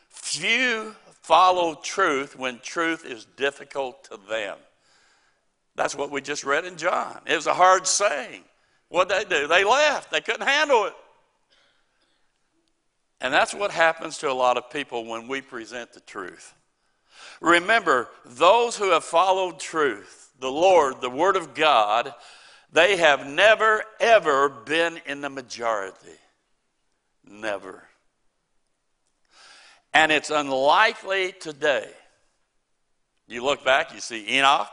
Few 0.09 0.94
follow 1.22 1.74
truth 1.74 2.38
when 2.38 2.59
truth 2.61 3.05
is 3.05 3.26
difficult 3.37 4.05
to 4.05 4.18
them. 4.29 4.57
That's 5.74 5.94
what 5.94 6.11
we 6.11 6.20
just 6.20 6.44
read 6.44 6.64
in 6.64 6.76
John. 6.76 7.20
It 7.26 7.37
was 7.37 7.46
a 7.46 7.55
hard 7.55 7.87
saying. 7.87 8.42
What 8.88 9.09
they 9.09 9.24
do? 9.24 9.46
They 9.46 9.64
left. 9.64 10.11
They 10.11 10.20
couldn't 10.20 10.46
handle 10.46 10.87
it. 10.87 10.94
And 13.20 13.33
that's 13.33 13.55
what 13.55 13.70
happens 13.70 14.18
to 14.18 14.31
a 14.31 14.33
lot 14.33 14.57
of 14.57 14.70
people 14.70 15.05
when 15.05 15.26
we 15.26 15.40
present 15.40 15.92
the 15.92 16.00
truth. 16.00 16.55
Remember, 17.40 18.09
those 18.24 18.76
who 18.76 18.92
have 18.92 19.05
followed 19.05 19.59
truth, 19.59 20.31
the 20.38 20.50
Lord, 20.50 21.00
the 21.00 21.11
Word 21.11 21.37
of 21.37 21.55
God, 21.55 22.14
they 22.72 22.96
have 22.96 23.26
never, 23.26 23.83
ever 24.00 24.48
been 24.48 25.00
in 25.07 25.20
the 25.20 25.31
majority. 25.31 26.18
Never. 27.29 27.85
And 29.97 30.13
it's 30.13 30.29
unlikely 30.29 31.33
today. 31.41 31.89
You 33.27 33.43
look 33.43 33.65
back, 33.65 33.95
you 33.95 34.01
see 34.01 34.37
Enoch, 34.37 34.69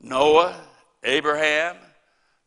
Noah, 0.00 0.60
Abraham, 1.04 1.76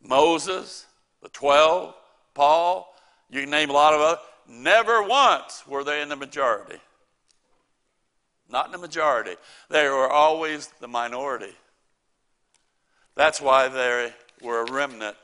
Moses, 0.02 0.84
the 1.22 1.30
12, 1.30 1.94
Paul, 2.34 2.94
you 3.30 3.40
can 3.40 3.50
name 3.50 3.70
a 3.70 3.72
lot 3.72 3.94
of 3.94 4.02
others. 4.02 4.24
Never 4.46 5.04
once 5.04 5.66
were 5.66 5.84
they 5.84 6.02
in 6.02 6.10
the 6.10 6.16
majority. 6.16 6.76
Not 8.50 8.66
in 8.66 8.72
the 8.72 8.78
majority. 8.78 9.36
They 9.70 9.88
were 9.88 10.10
always 10.10 10.66
the 10.80 10.88
minority. 10.88 11.56
That's 13.14 13.40
why 13.40 13.68
they 13.68 14.12
were 14.42 14.66
a 14.66 14.70
remnant. 14.70 15.16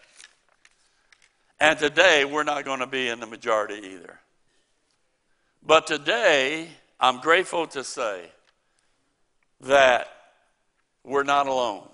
And 1.60 1.78
today, 1.78 2.24
we're 2.24 2.44
not 2.44 2.64
going 2.64 2.80
to 2.80 2.86
be 2.86 3.08
in 3.08 3.20
the 3.20 3.26
majority 3.26 3.74
either. 3.92 4.21
But 5.64 5.86
today, 5.86 6.68
I'm 6.98 7.20
grateful 7.20 7.66
to 7.68 7.84
say 7.84 8.30
that 9.60 10.08
we're 11.04 11.22
not 11.22 11.46
alone. 11.46 11.88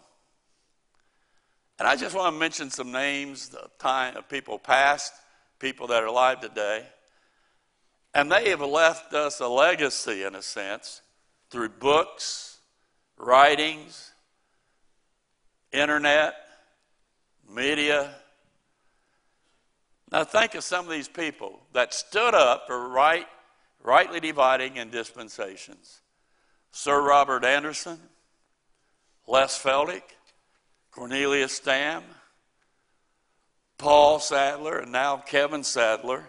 And 1.78 1.86
I 1.86 1.94
just 1.94 2.14
want 2.14 2.34
to 2.34 2.38
mention 2.38 2.70
some 2.70 2.90
names 2.90 3.54
of, 3.54 3.76
time, 3.78 4.16
of 4.16 4.28
people 4.28 4.58
past, 4.58 5.12
people 5.58 5.86
that 5.88 6.02
are 6.02 6.06
alive 6.06 6.40
today. 6.40 6.84
And 8.14 8.32
they 8.32 8.48
have 8.50 8.62
left 8.62 9.12
us 9.12 9.38
a 9.40 9.46
legacy, 9.46 10.24
in 10.24 10.34
a 10.34 10.42
sense, 10.42 11.02
through 11.50 11.68
books, 11.68 12.58
writings, 13.18 14.12
internet, 15.72 16.34
media. 17.48 18.14
Now, 20.10 20.24
think 20.24 20.54
of 20.54 20.64
some 20.64 20.86
of 20.86 20.90
these 20.90 21.08
people 21.08 21.60
that 21.74 21.92
stood 21.92 22.34
up 22.34 22.66
for 22.66 22.88
right, 22.88 23.26
rightly 23.82 24.20
dividing 24.20 24.76
in 24.76 24.90
dispensations 24.90 26.00
Sir 26.70 27.00
Robert 27.00 27.44
Anderson, 27.44 27.98
Les 29.26 29.58
Feldick, 29.58 30.02
Cornelius 30.90 31.52
Stam, 31.54 32.02
Paul 33.78 34.18
Sadler, 34.18 34.78
and 34.78 34.92
now 34.92 35.16
Kevin 35.16 35.64
Sadler, 35.64 36.24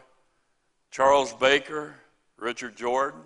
Charles 0.91 1.33
Baker, 1.33 1.95
Richard 2.37 2.75
Jordan. 2.75 3.21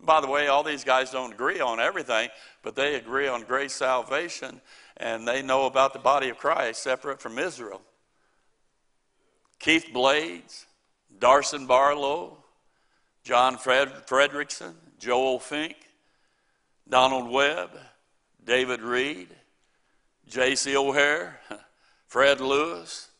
By 0.00 0.20
the 0.20 0.28
way, 0.28 0.46
all 0.46 0.62
these 0.62 0.84
guys 0.84 1.10
don't 1.10 1.32
agree 1.32 1.60
on 1.60 1.80
everything, 1.80 2.28
but 2.62 2.76
they 2.76 2.94
agree 2.94 3.28
on 3.28 3.42
grace 3.42 3.74
salvation 3.74 4.60
and 4.96 5.26
they 5.26 5.42
know 5.42 5.66
about 5.66 5.92
the 5.92 5.98
body 5.98 6.28
of 6.28 6.38
Christ 6.38 6.82
separate 6.82 7.20
from 7.20 7.38
Israel. 7.38 7.80
Keith 9.58 9.86
Blades, 9.92 10.66
Darson 11.18 11.66
Barlow, 11.66 12.37
John 13.28 13.58
Fred- 13.58 14.06
Frederickson, 14.06 14.72
Joel 14.98 15.38
Finck, 15.38 15.74
Donald 16.88 17.30
Webb, 17.30 17.78
David 18.42 18.80
Reed, 18.80 19.28
J.C. 20.26 20.74
O'Hair, 20.74 21.38
Fred 22.06 22.40
Lewis, 22.40 23.10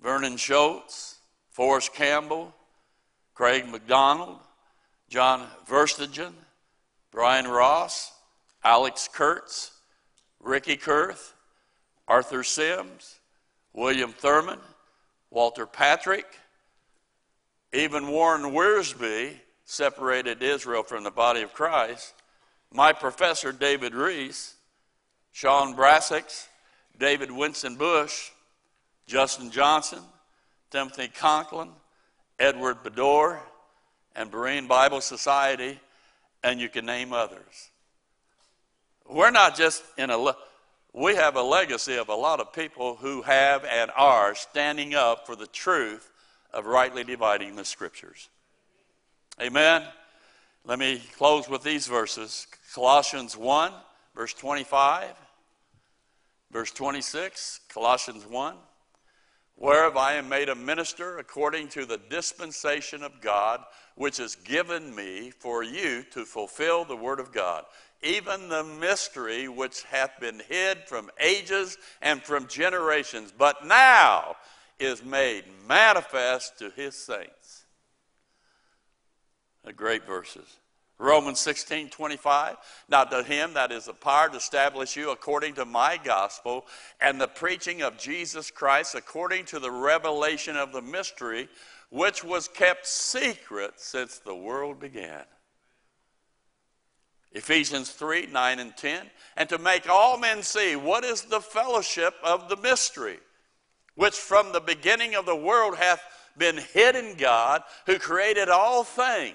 Vernon 0.00 0.38
Schultz, 0.38 1.18
Forrest 1.50 1.92
Campbell, 1.92 2.54
Craig 3.34 3.68
McDonald, 3.68 4.38
John 5.10 5.46
Verstegen, 5.68 6.32
Brian 7.10 7.46
Ross, 7.46 8.12
Alex 8.64 9.06
Kurtz, 9.06 9.70
Ricky 10.40 10.78
Kurth, 10.78 11.34
Arthur 12.08 12.42
Sims, 12.42 13.16
William 13.74 14.14
Thurman, 14.14 14.60
Walter 15.28 15.66
Patrick, 15.66 16.24
even 17.76 18.08
Warren 18.08 18.52
Wiersbe 18.52 19.34
separated 19.66 20.42
Israel 20.42 20.82
from 20.82 21.04
the 21.04 21.10
body 21.10 21.42
of 21.42 21.52
Christ. 21.52 22.14
My 22.72 22.92
professor, 22.92 23.52
David 23.52 23.94
Reese, 23.94 24.54
Sean 25.32 25.76
Brassix, 25.76 26.46
David 26.98 27.30
Winston 27.30 27.76
Bush, 27.76 28.30
Justin 29.06 29.50
Johnson, 29.50 30.00
Timothy 30.70 31.08
Conklin, 31.08 31.68
Edward 32.38 32.82
Bador, 32.82 33.38
and 34.14 34.32
Berean 34.32 34.66
Bible 34.66 35.02
Society, 35.02 35.78
and 36.42 36.58
you 36.58 36.70
can 36.70 36.86
name 36.86 37.12
others. 37.12 37.70
We're 39.06 39.30
not 39.30 39.54
just 39.54 39.84
in 39.98 40.10
a, 40.10 40.34
we 40.94 41.14
have 41.14 41.36
a 41.36 41.42
legacy 41.42 41.96
of 41.96 42.08
a 42.08 42.14
lot 42.14 42.40
of 42.40 42.54
people 42.54 42.96
who 42.96 43.20
have 43.22 43.64
and 43.64 43.90
are 43.96 44.34
standing 44.34 44.94
up 44.94 45.26
for 45.26 45.36
the 45.36 45.46
truth 45.46 46.10
of 46.56 46.64
rightly 46.64 47.04
dividing 47.04 47.54
the 47.54 47.64
scriptures. 47.64 48.30
Amen. 49.40 49.82
Let 50.64 50.78
me 50.78 51.02
close 51.18 51.50
with 51.50 51.62
these 51.62 51.86
verses 51.86 52.46
Colossians 52.74 53.36
1, 53.36 53.72
verse 54.14 54.32
25. 54.32 55.10
Verse 56.50 56.70
26, 56.70 57.60
Colossians 57.68 58.24
1 58.24 58.54
Whereof 59.56 59.96
I 59.98 60.14
am 60.14 60.28
made 60.28 60.48
a 60.48 60.54
minister 60.54 61.18
according 61.18 61.68
to 61.68 61.84
the 61.84 62.00
dispensation 62.08 63.02
of 63.02 63.20
God, 63.20 63.60
which 63.94 64.18
is 64.18 64.36
given 64.36 64.94
me 64.94 65.30
for 65.30 65.62
you 65.62 66.04
to 66.12 66.24
fulfill 66.24 66.84
the 66.84 66.96
word 66.96 67.20
of 67.20 67.32
God, 67.32 67.64
even 68.02 68.48
the 68.48 68.64
mystery 68.64 69.48
which 69.48 69.82
hath 69.84 70.20
been 70.20 70.40
hid 70.48 70.78
from 70.86 71.10
ages 71.18 71.76
and 72.00 72.22
from 72.22 72.46
generations, 72.46 73.32
but 73.36 73.66
now 73.66 74.36
is 74.78 75.04
made 75.04 75.44
manifest 75.68 76.58
to 76.58 76.70
his 76.70 76.94
saints. 76.94 77.64
A 79.64 79.72
great 79.72 80.06
verses. 80.06 80.58
Romans 80.98 81.40
16, 81.40 81.90
25. 81.90 82.56
Now 82.88 83.04
to 83.04 83.22
him 83.22 83.54
that 83.54 83.70
is 83.70 83.84
the 83.84 83.92
power 83.92 84.28
to 84.30 84.36
establish 84.36 84.96
you 84.96 85.10
according 85.10 85.54
to 85.54 85.64
my 85.64 85.98
gospel 86.02 86.66
and 87.00 87.20
the 87.20 87.28
preaching 87.28 87.82
of 87.82 87.98
Jesus 87.98 88.50
Christ 88.50 88.94
according 88.94 89.44
to 89.46 89.58
the 89.58 89.70
revelation 89.70 90.56
of 90.56 90.72
the 90.72 90.80
mystery 90.80 91.48
which 91.90 92.24
was 92.24 92.48
kept 92.48 92.86
secret 92.86 93.74
since 93.76 94.18
the 94.18 94.34
world 94.34 94.80
began. 94.80 95.24
Ephesians 97.32 97.90
3, 97.90 98.28
9 98.28 98.58
and 98.58 98.76
10. 98.76 99.10
And 99.36 99.48
to 99.50 99.58
make 99.58 99.88
all 99.90 100.18
men 100.18 100.42
see 100.42 100.74
what 100.74 101.04
is 101.04 101.22
the 101.22 101.40
fellowship 101.40 102.14
of 102.24 102.48
the 102.48 102.56
mystery, 102.56 103.18
which 103.96 104.14
from 104.14 104.52
the 104.52 104.60
beginning 104.60 105.14
of 105.14 105.26
the 105.26 105.36
world 105.36 105.76
hath 105.76 106.02
been 106.38 106.58
hid 106.72 106.94
in 106.96 107.16
God, 107.16 107.62
who 107.86 107.98
created 107.98 108.48
all 108.48 108.84
things 108.84 109.34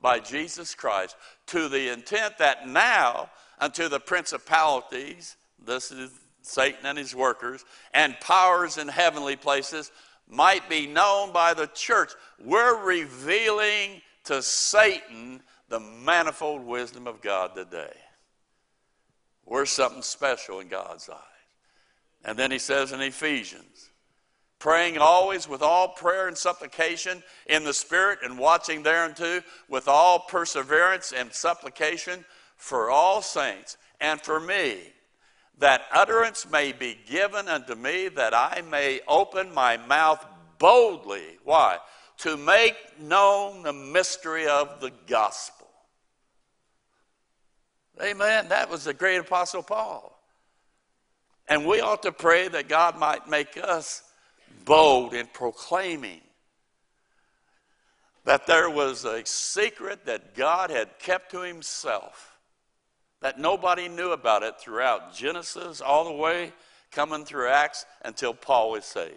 by 0.00 0.18
Jesus 0.18 0.74
Christ 0.74 1.16
to 1.46 1.68
the 1.68 1.92
intent 1.92 2.38
that 2.38 2.66
now 2.66 3.30
unto 3.58 3.88
the 3.88 4.00
principalities, 4.00 5.36
this 5.64 5.90
is 5.90 6.10
Satan 6.42 6.84
and 6.84 6.98
his 6.98 7.14
workers, 7.14 7.64
and 7.92 8.18
powers 8.20 8.78
in 8.78 8.88
heavenly 8.88 9.36
places 9.36 9.90
might 10.28 10.68
be 10.68 10.86
known 10.86 11.32
by 11.32 11.54
the 11.54 11.66
church. 11.68 12.12
We're 12.42 12.82
revealing 12.84 14.02
to 14.24 14.42
Satan 14.42 15.42
the 15.68 15.80
manifold 15.80 16.64
wisdom 16.64 17.06
of 17.06 17.20
God 17.20 17.54
today. 17.54 17.94
We're 19.44 19.66
something 19.66 20.02
special 20.02 20.60
in 20.60 20.68
God's 20.68 21.08
eyes. 21.08 21.18
And 22.26 22.36
then 22.36 22.50
he 22.50 22.58
says 22.58 22.90
in 22.90 23.00
Ephesians, 23.00 23.90
praying 24.58 24.98
always 24.98 25.48
with 25.48 25.62
all 25.62 25.90
prayer 25.90 26.26
and 26.26 26.36
supplication 26.36 27.22
in 27.46 27.62
the 27.62 27.72
Spirit, 27.72 28.18
and 28.24 28.36
watching 28.36 28.82
thereunto 28.82 29.42
with 29.68 29.86
all 29.86 30.18
perseverance 30.18 31.12
and 31.12 31.32
supplication 31.32 32.24
for 32.56 32.90
all 32.90 33.22
saints 33.22 33.76
and 34.00 34.20
for 34.20 34.40
me, 34.40 34.78
that 35.58 35.82
utterance 35.92 36.50
may 36.50 36.72
be 36.72 36.98
given 37.08 37.46
unto 37.46 37.76
me, 37.76 38.08
that 38.08 38.34
I 38.34 38.60
may 38.68 39.00
open 39.06 39.54
my 39.54 39.76
mouth 39.76 40.26
boldly. 40.58 41.38
Why? 41.44 41.78
To 42.18 42.36
make 42.36 42.74
known 43.00 43.62
the 43.62 43.72
mystery 43.72 44.48
of 44.48 44.80
the 44.80 44.90
gospel. 45.06 45.68
Amen. 48.02 48.48
That 48.48 48.68
was 48.68 48.84
the 48.84 48.94
great 48.94 49.18
apostle 49.18 49.62
Paul. 49.62 50.15
And 51.48 51.66
we 51.66 51.80
ought 51.80 52.02
to 52.02 52.12
pray 52.12 52.48
that 52.48 52.68
God 52.68 52.98
might 52.98 53.28
make 53.28 53.56
us 53.56 54.02
bold 54.64 55.14
in 55.14 55.26
proclaiming 55.26 56.20
that 58.24 58.46
there 58.48 58.68
was 58.68 59.04
a 59.04 59.24
secret 59.24 60.04
that 60.06 60.34
God 60.34 60.70
had 60.70 60.98
kept 60.98 61.30
to 61.30 61.42
himself, 61.42 62.36
that 63.20 63.38
nobody 63.38 63.88
knew 63.88 64.10
about 64.10 64.42
it 64.42 64.58
throughout 64.58 65.14
Genesis, 65.14 65.80
all 65.80 66.04
the 66.04 66.12
way 66.12 66.52
coming 66.90 67.24
through 67.24 67.48
Acts 67.48 67.86
until 68.04 68.34
Paul 68.34 68.72
was 68.72 68.84
saved. 68.84 69.14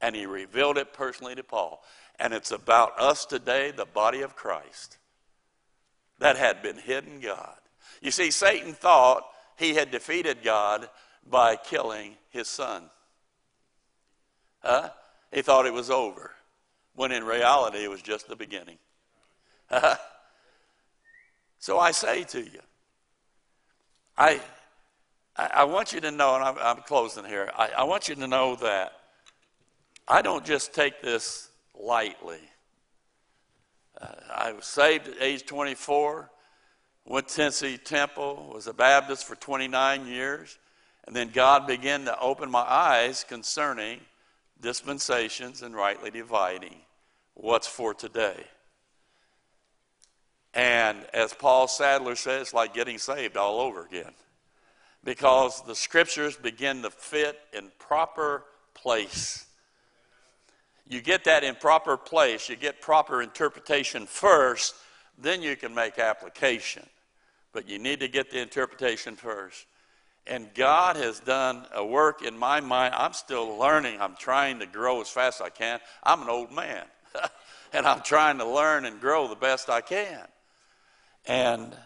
And 0.00 0.16
he 0.16 0.24
revealed 0.24 0.78
it 0.78 0.94
personally 0.94 1.34
to 1.34 1.44
Paul. 1.44 1.84
And 2.18 2.32
it's 2.32 2.50
about 2.50 2.98
us 2.98 3.26
today, 3.26 3.70
the 3.70 3.84
body 3.84 4.22
of 4.22 4.36
Christ, 4.36 4.96
that 6.18 6.36
had 6.36 6.62
been 6.62 6.78
hidden 6.78 7.20
God. 7.20 7.56
You 8.00 8.10
see, 8.10 8.30
Satan 8.30 8.72
thought 8.72 9.24
he 9.56 9.74
had 9.74 9.90
defeated 9.90 10.38
God 10.42 10.88
by 11.28 11.56
killing 11.56 12.16
his 12.30 12.48
son. 12.48 12.84
Huh? 14.60 14.90
He 15.32 15.42
thought 15.42 15.66
it 15.66 15.72
was 15.72 15.90
over, 15.90 16.32
when 16.94 17.12
in 17.12 17.24
reality 17.24 17.84
it 17.84 17.90
was 17.90 18.02
just 18.02 18.28
the 18.28 18.36
beginning. 18.36 18.78
So 21.62 21.78
I 21.78 21.92
say 21.92 22.24
to 22.24 22.40
you, 22.40 22.58
I, 24.18 24.40
I 25.36 25.62
want 25.62 25.92
you 25.92 26.00
to 26.00 26.10
know, 26.10 26.34
and 26.34 26.42
I'm, 26.42 26.56
I'm 26.58 26.82
closing 26.82 27.24
here, 27.24 27.52
I, 27.56 27.70
I 27.78 27.84
want 27.84 28.08
you 28.08 28.16
to 28.16 28.26
know 28.26 28.56
that 28.56 28.94
I 30.08 30.22
don't 30.22 30.44
just 30.44 30.74
take 30.74 31.00
this 31.00 31.50
lightly. 31.80 32.40
Uh, 34.00 34.08
I 34.34 34.52
was 34.54 34.66
saved 34.66 35.06
at 35.06 35.14
age 35.20 35.46
24, 35.46 36.28
went 37.04 37.28
to 37.28 37.36
Tennessee 37.36 37.78
Temple, 37.78 38.50
was 38.54 38.66
a 38.66 38.72
Baptist 38.72 39.24
for 39.24 39.34
29 39.34 40.06
years, 40.06 40.58
and 41.06 41.16
then 41.16 41.30
God 41.30 41.66
began 41.66 42.04
to 42.04 42.18
open 42.18 42.50
my 42.50 42.60
eyes 42.60 43.24
concerning 43.28 44.00
dispensations 44.60 45.62
and 45.62 45.74
rightly 45.74 46.10
dividing 46.10 46.76
what's 47.34 47.66
for 47.66 47.92
today. 47.92 48.44
And 50.54 50.98
as 51.12 51.32
Paul 51.32 51.66
Sadler 51.66 52.14
says, 52.14 52.52
like 52.52 52.74
getting 52.74 52.98
saved 52.98 53.36
all 53.36 53.60
over 53.60 53.84
again. 53.84 54.12
Because 55.02 55.62
the 55.62 55.74
scriptures 55.74 56.36
begin 56.36 56.82
to 56.82 56.90
fit 56.90 57.38
in 57.52 57.72
proper 57.78 58.44
place. 58.74 59.46
You 60.86 61.00
get 61.00 61.24
that 61.24 61.42
in 61.42 61.54
proper 61.54 61.96
place, 61.96 62.48
you 62.48 62.56
get 62.56 62.80
proper 62.80 63.22
interpretation 63.22 64.06
first, 64.06 64.74
then 65.18 65.42
you 65.42 65.56
can 65.56 65.74
make 65.74 65.98
application. 65.98 66.86
But 67.52 67.68
you 67.68 67.78
need 67.78 68.00
to 68.00 68.08
get 68.08 68.30
the 68.30 68.40
interpretation 68.40 69.16
first. 69.16 69.66
And 70.26 70.52
God 70.54 70.96
has 70.96 71.20
done 71.20 71.66
a 71.74 71.84
work 71.84 72.22
in 72.22 72.36
my 72.36 72.60
mind. 72.60 72.94
I'm 72.96 73.12
still 73.12 73.58
learning. 73.58 74.00
I'm 74.00 74.14
trying 74.16 74.60
to 74.60 74.66
grow 74.66 75.00
as 75.00 75.08
fast 75.08 75.40
as 75.40 75.46
I 75.46 75.50
can. 75.50 75.80
I'm 76.02 76.22
an 76.22 76.28
old 76.28 76.52
man, 76.52 76.84
and 77.72 77.86
I'm 77.86 78.02
trying 78.02 78.38
to 78.38 78.46
learn 78.46 78.84
and 78.84 79.00
grow 79.00 79.26
the 79.26 79.34
best 79.34 79.68
I 79.68 79.80
can. 79.80 80.24
And 81.26 81.76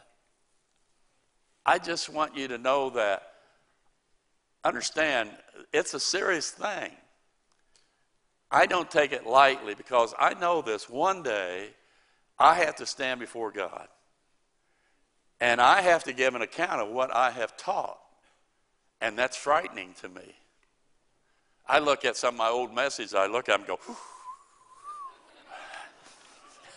I 1.64 1.78
just 1.78 2.10
want 2.10 2.36
you 2.36 2.46
to 2.48 2.58
know 2.58 2.90
that, 2.90 3.22
understand, 4.64 5.30
it's 5.72 5.94
a 5.94 6.00
serious 6.00 6.50
thing. 6.50 6.92
I 8.50 8.66
don't 8.66 8.90
take 8.90 9.12
it 9.12 9.26
lightly 9.26 9.74
because 9.74 10.14
I 10.18 10.34
know 10.34 10.62
this. 10.62 10.88
One 10.88 11.22
day, 11.22 11.70
I 12.38 12.54
have 12.54 12.76
to 12.76 12.86
stand 12.86 13.20
before 13.20 13.50
God. 13.50 13.88
And 15.40 15.60
I 15.60 15.82
have 15.82 16.04
to 16.04 16.12
give 16.12 16.34
an 16.34 16.42
account 16.42 16.80
of 16.80 16.88
what 16.88 17.14
I 17.14 17.30
have 17.30 17.56
taught. 17.56 17.98
And 19.00 19.18
that's 19.18 19.36
frightening 19.36 19.94
to 20.00 20.08
me. 20.08 20.34
I 21.68 21.78
look 21.80 22.04
at 22.04 22.16
some 22.16 22.34
of 22.34 22.38
my 22.38 22.48
old 22.48 22.74
messages, 22.74 23.14
I 23.14 23.26
look 23.26 23.48
at 23.48 23.52
them 23.52 23.68
and 23.68 23.68
go, 23.68 23.78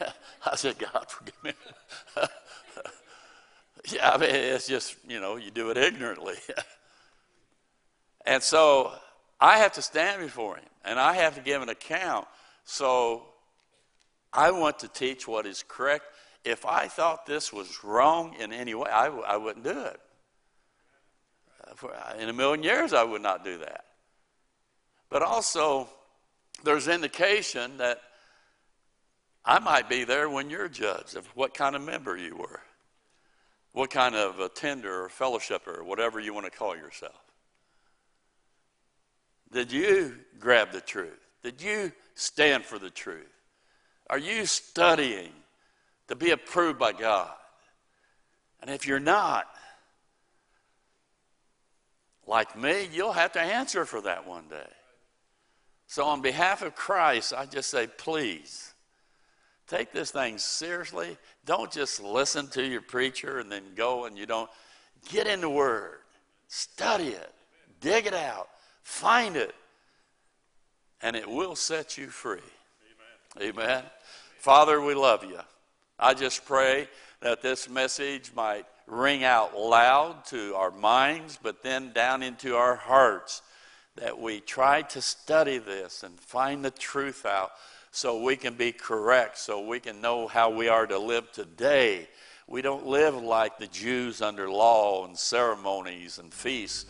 I 0.45 0.55
said, 0.55 0.77
God, 0.79 1.05
forgive 1.07 1.43
me. 1.43 1.53
yeah, 3.91 4.11
I 4.11 4.17
mean, 4.17 4.29
it's 4.31 4.67
just, 4.67 4.95
you 5.07 5.19
know, 5.19 5.35
you 5.35 5.51
do 5.51 5.69
it 5.69 5.77
ignorantly. 5.77 6.35
and 8.25 8.41
so 8.41 8.93
I 9.39 9.59
have 9.59 9.73
to 9.73 9.81
stand 9.81 10.21
before 10.21 10.55
Him 10.55 10.65
and 10.83 10.99
I 10.99 11.13
have 11.13 11.35
to 11.35 11.41
give 11.41 11.61
an 11.61 11.69
account. 11.69 12.27
So 12.63 13.25
I 14.31 14.51
want 14.51 14.79
to 14.79 14.87
teach 14.87 15.27
what 15.27 15.45
is 15.45 15.63
correct. 15.67 16.05
If 16.45 16.65
I 16.65 16.87
thought 16.87 17.25
this 17.25 17.51
was 17.51 17.83
wrong 17.83 18.35
in 18.39 18.53
any 18.53 18.73
way, 18.73 18.89
I 18.89 19.05
w- 19.05 19.23
I 19.23 19.37
wouldn't 19.37 19.65
do 19.65 19.79
it. 19.79 19.99
Uh, 21.63 21.75
for, 21.75 21.93
uh, 21.93 22.15
in 22.17 22.29
a 22.29 22.33
million 22.33 22.63
years, 22.63 22.93
I 22.93 23.03
would 23.03 23.21
not 23.21 23.43
do 23.43 23.57
that. 23.59 23.85
But 25.09 25.23
also, 25.23 25.89
there's 26.63 26.87
indication 26.87 27.77
that 27.77 28.01
I 29.43 29.59
might 29.59 29.89
be 29.89 30.03
there 30.03 30.29
when 30.29 30.49
you're 30.49 30.69
judged 30.69 31.15
of 31.15 31.25
what 31.35 31.53
kind 31.53 31.75
of 31.75 31.81
member 31.81 32.15
you 32.15 32.35
were, 32.35 32.61
what 33.71 33.89
kind 33.89 34.15
of 34.15 34.39
attender 34.39 35.05
or 35.05 35.09
fellowshipper 35.09 35.79
or 35.79 35.83
whatever 35.83 36.19
you 36.19 36.33
want 36.33 36.45
to 36.45 36.51
call 36.51 36.75
yourself. 36.75 37.19
Did 39.51 39.71
you 39.71 40.15
grab 40.39 40.71
the 40.71 40.81
truth? 40.81 41.19
Did 41.41 41.61
you 41.61 41.91
stand 42.13 42.65
for 42.65 42.77
the 42.77 42.91
truth? 42.91 43.38
Are 44.09 44.17
you 44.17 44.45
studying 44.45 45.31
to 46.07 46.15
be 46.15 46.31
approved 46.31 46.79
by 46.79 46.93
God? 46.93 47.31
And 48.61 48.69
if 48.69 48.87
you're 48.87 48.99
not, 48.99 49.47
like 52.25 52.57
me, 52.57 52.87
you'll 52.91 53.13
have 53.13 53.31
to 53.33 53.41
answer 53.41 53.85
for 53.85 54.01
that 54.01 54.27
one 54.27 54.47
day. 54.49 54.69
So, 55.87 56.05
on 56.05 56.21
behalf 56.21 56.61
of 56.61 56.75
Christ, 56.75 57.33
I 57.35 57.47
just 57.47 57.71
say, 57.71 57.87
please, 57.87 58.73
take 59.67 59.91
this 59.91 60.11
thing 60.11 60.37
seriously. 60.37 61.17
Don't 61.45 61.71
just 61.71 62.01
listen 62.01 62.47
to 62.49 62.63
your 62.63 62.81
preacher 62.81 63.39
and 63.39 63.51
then 63.51 63.63
go 63.75 64.05
and 64.05 64.17
you 64.17 64.27
don't. 64.27 64.49
Get 65.09 65.25
in 65.25 65.41
the 65.41 65.49
Word, 65.49 65.99
study 66.47 67.07
it, 67.07 67.31
dig 67.79 68.05
it 68.05 68.13
out, 68.13 68.49
find 68.83 69.35
it, 69.35 69.55
and 71.01 71.15
it 71.15 71.27
will 71.27 71.55
set 71.55 71.97
you 71.97 72.07
free. 72.07 72.39
Amen. 73.39 73.83
Father, 74.39 74.81
we 74.81 74.95
love 74.95 75.23
you. 75.23 75.39
I 75.99 76.13
just 76.13 76.45
pray 76.45 76.87
that 77.21 77.41
this 77.41 77.69
message 77.69 78.31
might 78.35 78.65
ring 78.87 79.23
out 79.23 79.57
loud 79.57 80.25
to 80.25 80.55
our 80.55 80.71
minds, 80.71 81.37
but 81.41 81.61
then 81.61 81.93
down 81.93 82.23
into 82.23 82.55
our 82.55 82.75
hearts, 82.75 83.41
that 83.95 84.17
we 84.19 84.39
try 84.39 84.81
to 84.81 85.01
study 85.01 85.57
this 85.57 86.03
and 86.03 86.19
find 86.19 86.65
the 86.65 86.71
truth 86.71 87.25
out 87.25 87.51
so 87.91 88.23
we 88.23 88.35
can 88.35 88.55
be 88.55 88.71
correct, 88.71 89.37
so 89.37 89.65
we 89.65 89.79
can 89.79 90.01
know 90.01 90.27
how 90.27 90.49
we 90.49 90.67
are 90.67 90.87
to 90.87 90.97
live 90.97 91.31
today. 91.31 92.07
We 92.47 92.61
don't 92.61 92.87
live 92.87 93.15
like 93.15 93.59
the 93.59 93.67
Jews 93.67 94.21
under 94.21 94.49
law 94.49 95.05
and 95.05 95.17
ceremonies 95.17 96.17
and 96.17 96.33
feasts. 96.33 96.85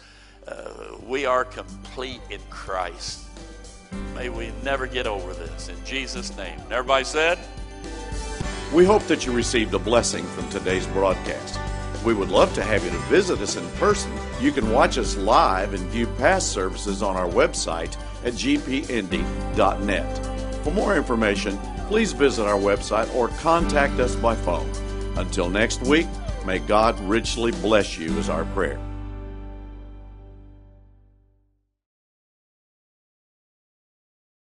Uh, 0.48 0.96
we 1.06 1.26
are 1.26 1.44
complete 1.44 2.22
in 2.30 2.40
Christ. 2.50 3.26
May 4.16 4.30
we 4.30 4.52
never 4.64 4.88
get 4.88 5.08
over 5.08 5.34
this. 5.34 5.70
In 5.70 5.84
Jesus' 5.86 6.36
name. 6.36 6.60
And 6.60 6.72
everybody 6.72 7.06
said, 7.06 7.40
We 8.74 8.86
hope 8.86 9.04
that 9.04 9.26
you 9.26 9.32
received 9.32 9.74
a 9.74 9.80
blessing 9.80 10.26
from 10.26 10.50
today's 10.50 10.86
broadcast. 10.88 11.60
We 12.04 12.14
would 12.14 12.30
love 12.30 12.54
to 12.54 12.64
have 12.64 12.84
you 12.84 12.92
to 12.92 12.98
visit 13.08 13.40
us 13.40 13.58
in 13.58 13.68
person. 13.72 14.12
You 14.40 14.52
can 14.52 14.72
watch 14.72 14.98
us 14.98 15.18
live 15.18 15.74
and 15.74 15.84
view 15.90 16.08
past 16.18 16.52
services 16.52 17.04
on 17.04 17.16
our 17.16 17.28
website 17.28 17.98
at 18.24 18.34
gpindy.net. 18.34 20.26
For 20.64 20.72
more 20.72 20.96
information, 20.96 21.58
please 21.88 22.14
visit 22.14 22.46
our 22.46 22.60
website 22.60 23.14
or 23.16 23.30
contact 23.40 24.00
us 24.00 24.16
by 24.16 24.36
phone. 24.36 24.70
Until 25.18 25.50
next 25.50 25.82
week, 25.82 26.08
may 26.46 26.60
God 26.60 27.00
richly 27.02 27.52
bless 27.52 27.98
you, 27.98 28.18
is 28.18 28.30
our 28.30 28.46
prayer. 28.46 28.80